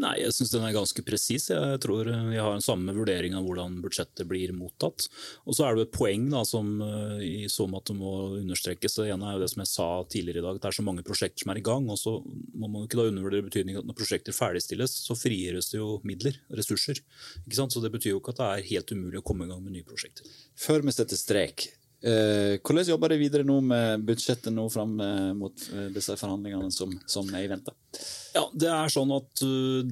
Nei, 0.00 0.14
jeg 0.22 0.32
syns 0.32 0.54
den 0.54 0.62
er 0.64 0.72
ganske 0.72 1.02
presis. 1.04 1.50
Jeg 1.52 1.80
tror 1.84 2.08
vi 2.08 2.38
har 2.40 2.54
en 2.54 2.64
samme 2.64 2.94
vurdering 2.96 3.34
av 3.36 3.44
hvordan 3.44 3.74
budsjettet 3.84 4.24
blir 4.28 4.54
mottatt. 4.56 5.04
Og 5.44 5.56
så 5.56 5.66
er 5.66 5.76
det 5.76 5.84
et 5.84 5.92
poeng 5.92 6.30
da, 6.32 6.40
som 6.48 6.70
eh, 6.80 7.18
i 7.26 7.50
så 7.52 7.66
måte 7.68 7.92
må 7.96 8.14
understrekes. 8.38 8.96
Det 8.96 9.10
ene 9.12 9.28
er 9.28 9.36
jo 9.36 9.42
det 9.44 9.50
som 9.52 9.60
jeg 9.62 9.70
sa 9.70 9.88
tidligere 10.08 10.40
i 10.40 10.46
dag, 10.46 10.62
det 10.62 10.70
er 10.70 10.78
så 10.78 10.86
mange 10.86 11.04
prosjekter 11.04 11.44
som 11.44 11.52
er 11.52 11.60
i 11.60 11.66
gang. 11.68 11.90
og 11.92 12.00
så 12.00 12.16
må 12.24 12.70
man 12.72 12.86
ikke 12.86 13.02
da 13.02 13.10
undervurdere 13.10 13.46
betydningen 13.50 13.82
at 13.82 13.90
når 13.90 14.00
prosjekter 14.00 14.36
ferdigstilles, 14.36 14.96
så 15.04 15.18
frigjøres 15.18 15.70
det 15.74 15.82
jo 15.82 15.92
midler, 16.08 16.40
ressurser. 16.56 17.04
Ikke 17.44 17.60
sant? 17.60 17.76
Så 17.76 17.84
det 17.84 17.92
betyr 17.92 18.14
jo 18.14 18.22
ikke 18.22 18.32
at 18.32 18.40
det 18.40 18.48
er 18.48 18.70
helt 18.72 18.96
umulig 18.96 19.20
å 19.20 19.26
komme 19.28 19.44
i 19.44 19.52
gang 19.52 19.60
med 19.60 19.76
nye 19.76 19.86
prosjekter. 19.86 20.24
Før 20.56 20.88
vi 20.88 20.96
setter 20.96 21.20
strek, 21.20 21.68
Eh, 22.02 22.58
hvordan 22.58 22.88
jobber 22.88 23.12
dere 23.12 23.20
videre 23.20 23.46
nå 23.46 23.60
med 23.62 24.02
budsjettet 24.08 24.50
nå 24.50 24.64
fram 24.74 24.96
eh, 24.98 25.28
mot 25.38 25.68
eh, 25.70 25.86
disse 25.94 26.16
forhandlingene 26.18 26.72
som, 26.74 26.90
som 27.06 27.28
er 27.30 27.44
i 27.44 27.50
vente? 27.52 27.70
Ja, 28.34 28.42
Det 28.56 28.70
er 28.72 28.90
sånn 28.90 29.12
at 29.14 29.42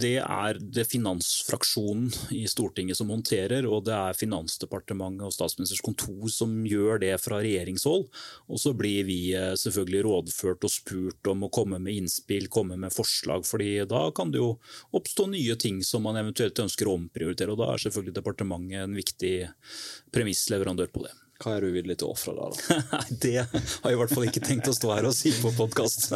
det 0.00 0.16
er 0.24 0.58
det 0.58 0.86
finansfraksjonen 0.88 2.08
i 2.34 2.46
Stortinget 2.50 2.98
som 2.98 3.12
håndterer, 3.12 3.68
og 3.68 3.84
det 3.86 3.92
er 3.92 4.16
Finansdepartementet 4.16 5.26
og 5.28 5.34
Statsministerens 5.36 5.84
kontor 5.84 6.32
som 6.32 6.56
gjør 6.66 7.02
det 7.04 7.12
fra 7.20 7.42
regjeringshold. 7.44 8.08
Og 8.48 8.62
så 8.64 8.72
blir 8.74 9.04
vi 9.04 9.20
selvfølgelig 9.36 10.02
rådført 10.08 10.64
og 10.64 10.72
spurt 10.72 11.30
om 11.30 11.44
å 11.44 11.52
komme 11.52 11.82
med 11.84 12.00
innspill, 12.00 12.48
komme 12.48 12.80
med 12.80 12.96
forslag. 12.96 13.44
fordi 13.44 13.84
da 13.84 14.06
kan 14.16 14.32
det 14.32 14.40
jo 14.40 14.54
oppstå 14.96 15.28
nye 15.36 15.60
ting 15.60 15.84
som 15.84 16.08
man 16.08 16.16
eventuelt 16.16 16.64
ønsker 16.64 16.88
å 16.88 16.96
omprioritere. 16.96 17.52
og 17.52 17.60
Da 17.60 17.74
er 17.74 17.84
selvfølgelig 17.84 18.16
departementet 18.22 18.86
en 18.86 18.96
viktig 18.96 19.34
premissleverandør 20.16 20.88
på 20.96 21.04
det. 21.04 21.12
Hva 21.40 21.56
er 21.56 21.64
du 21.64 21.72
villig 21.72 21.96
til 22.00 22.10
å 22.10 22.14
ofre 22.14 22.36
da? 22.36 22.50
da? 22.52 23.00
Det 23.24 23.36
har 23.40 23.88
jeg 23.88 23.96
i 23.96 24.00
hvert 24.02 24.12
fall 24.12 24.28
ikke 24.28 24.44
tenkt 24.44 24.68
å 24.68 24.76
stå 24.76 24.92
her 24.92 25.08
og 25.08 25.16
si 25.16 25.32
på 25.40 25.52
podkast. 25.56 26.10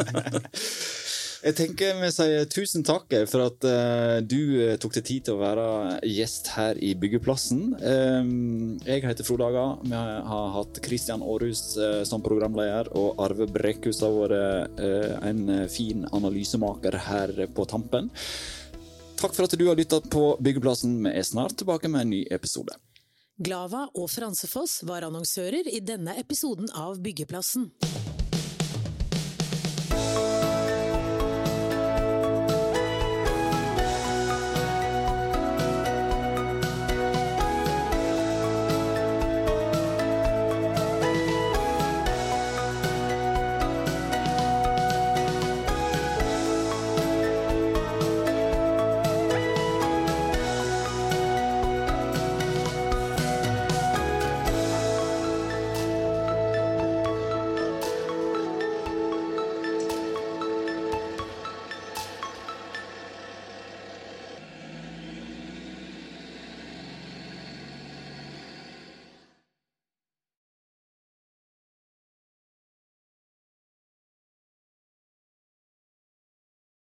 Jeg 1.44 1.58
tenker 1.58 1.98
vi 2.00 2.08
sier 2.08 2.46
tusen 2.48 2.80
takk 2.88 3.10
for 3.28 3.44
at 3.44 3.64
uh, 3.68 4.14
du 4.24 4.38
uh, 4.62 4.76
tok 4.80 4.94
deg 4.96 5.04
tid 5.04 5.26
til 5.26 5.34
å 5.34 5.42
være 5.42 5.66
gjest 6.08 6.48
her 6.54 6.80
i 6.80 6.94
Byggeplassen. 6.96 7.66
Um, 7.84 8.78
jeg 8.80 9.04
heter 9.04 9.28
Frode 9.28 9.50
Aga. 9.50 9.66
Vi 9.84 9.92
har 9.92 10.54
hatt 10.54 10.80
Kristian 10.86 11.20
Aarhus 11.20 11.76
uh, 11.76 12.00
som 12.08 12.24
programleder, 12.24 12.88
og 12.96 13.20
Arve 13.20 13.44
Brekkhus 13.52 14.00
har 14.00 14.16
vært 14.16 14.80
en 15.28 15.44
fin 15.68 16.08
analysemaker 16.16 16.96
her 17.10 17.36
på 17.52 17.68
tampen. 17.68 18.08
Takk 19.20 19.36
for 19.36 19.44
at 19.44 19.60
du 19.60 19.68
har 19.68 19.76
lytta 19.76 20.00
på 20.00 20.24
Byggeplassen. 20.40 20.96
Vi 21.04 21.12
er 21.12 21.28
snart 21.28 21.58
tilbake 21.60 21.92
med 21.92 22.06
en 22.06 22.14
ny 22.16 22.24
episode. 22.32 22.80
Glava 23.34 23.88
og 23.98 24.06
Fransefoss 24.12 24.84
var 24.86 25.02
annonsører 25.02 25.66
i 25.66 25.80
denne 25.82 26.12
episoden 26.20 26.68
av 26.70 27.00
Byggeplassen. 27.02 27.72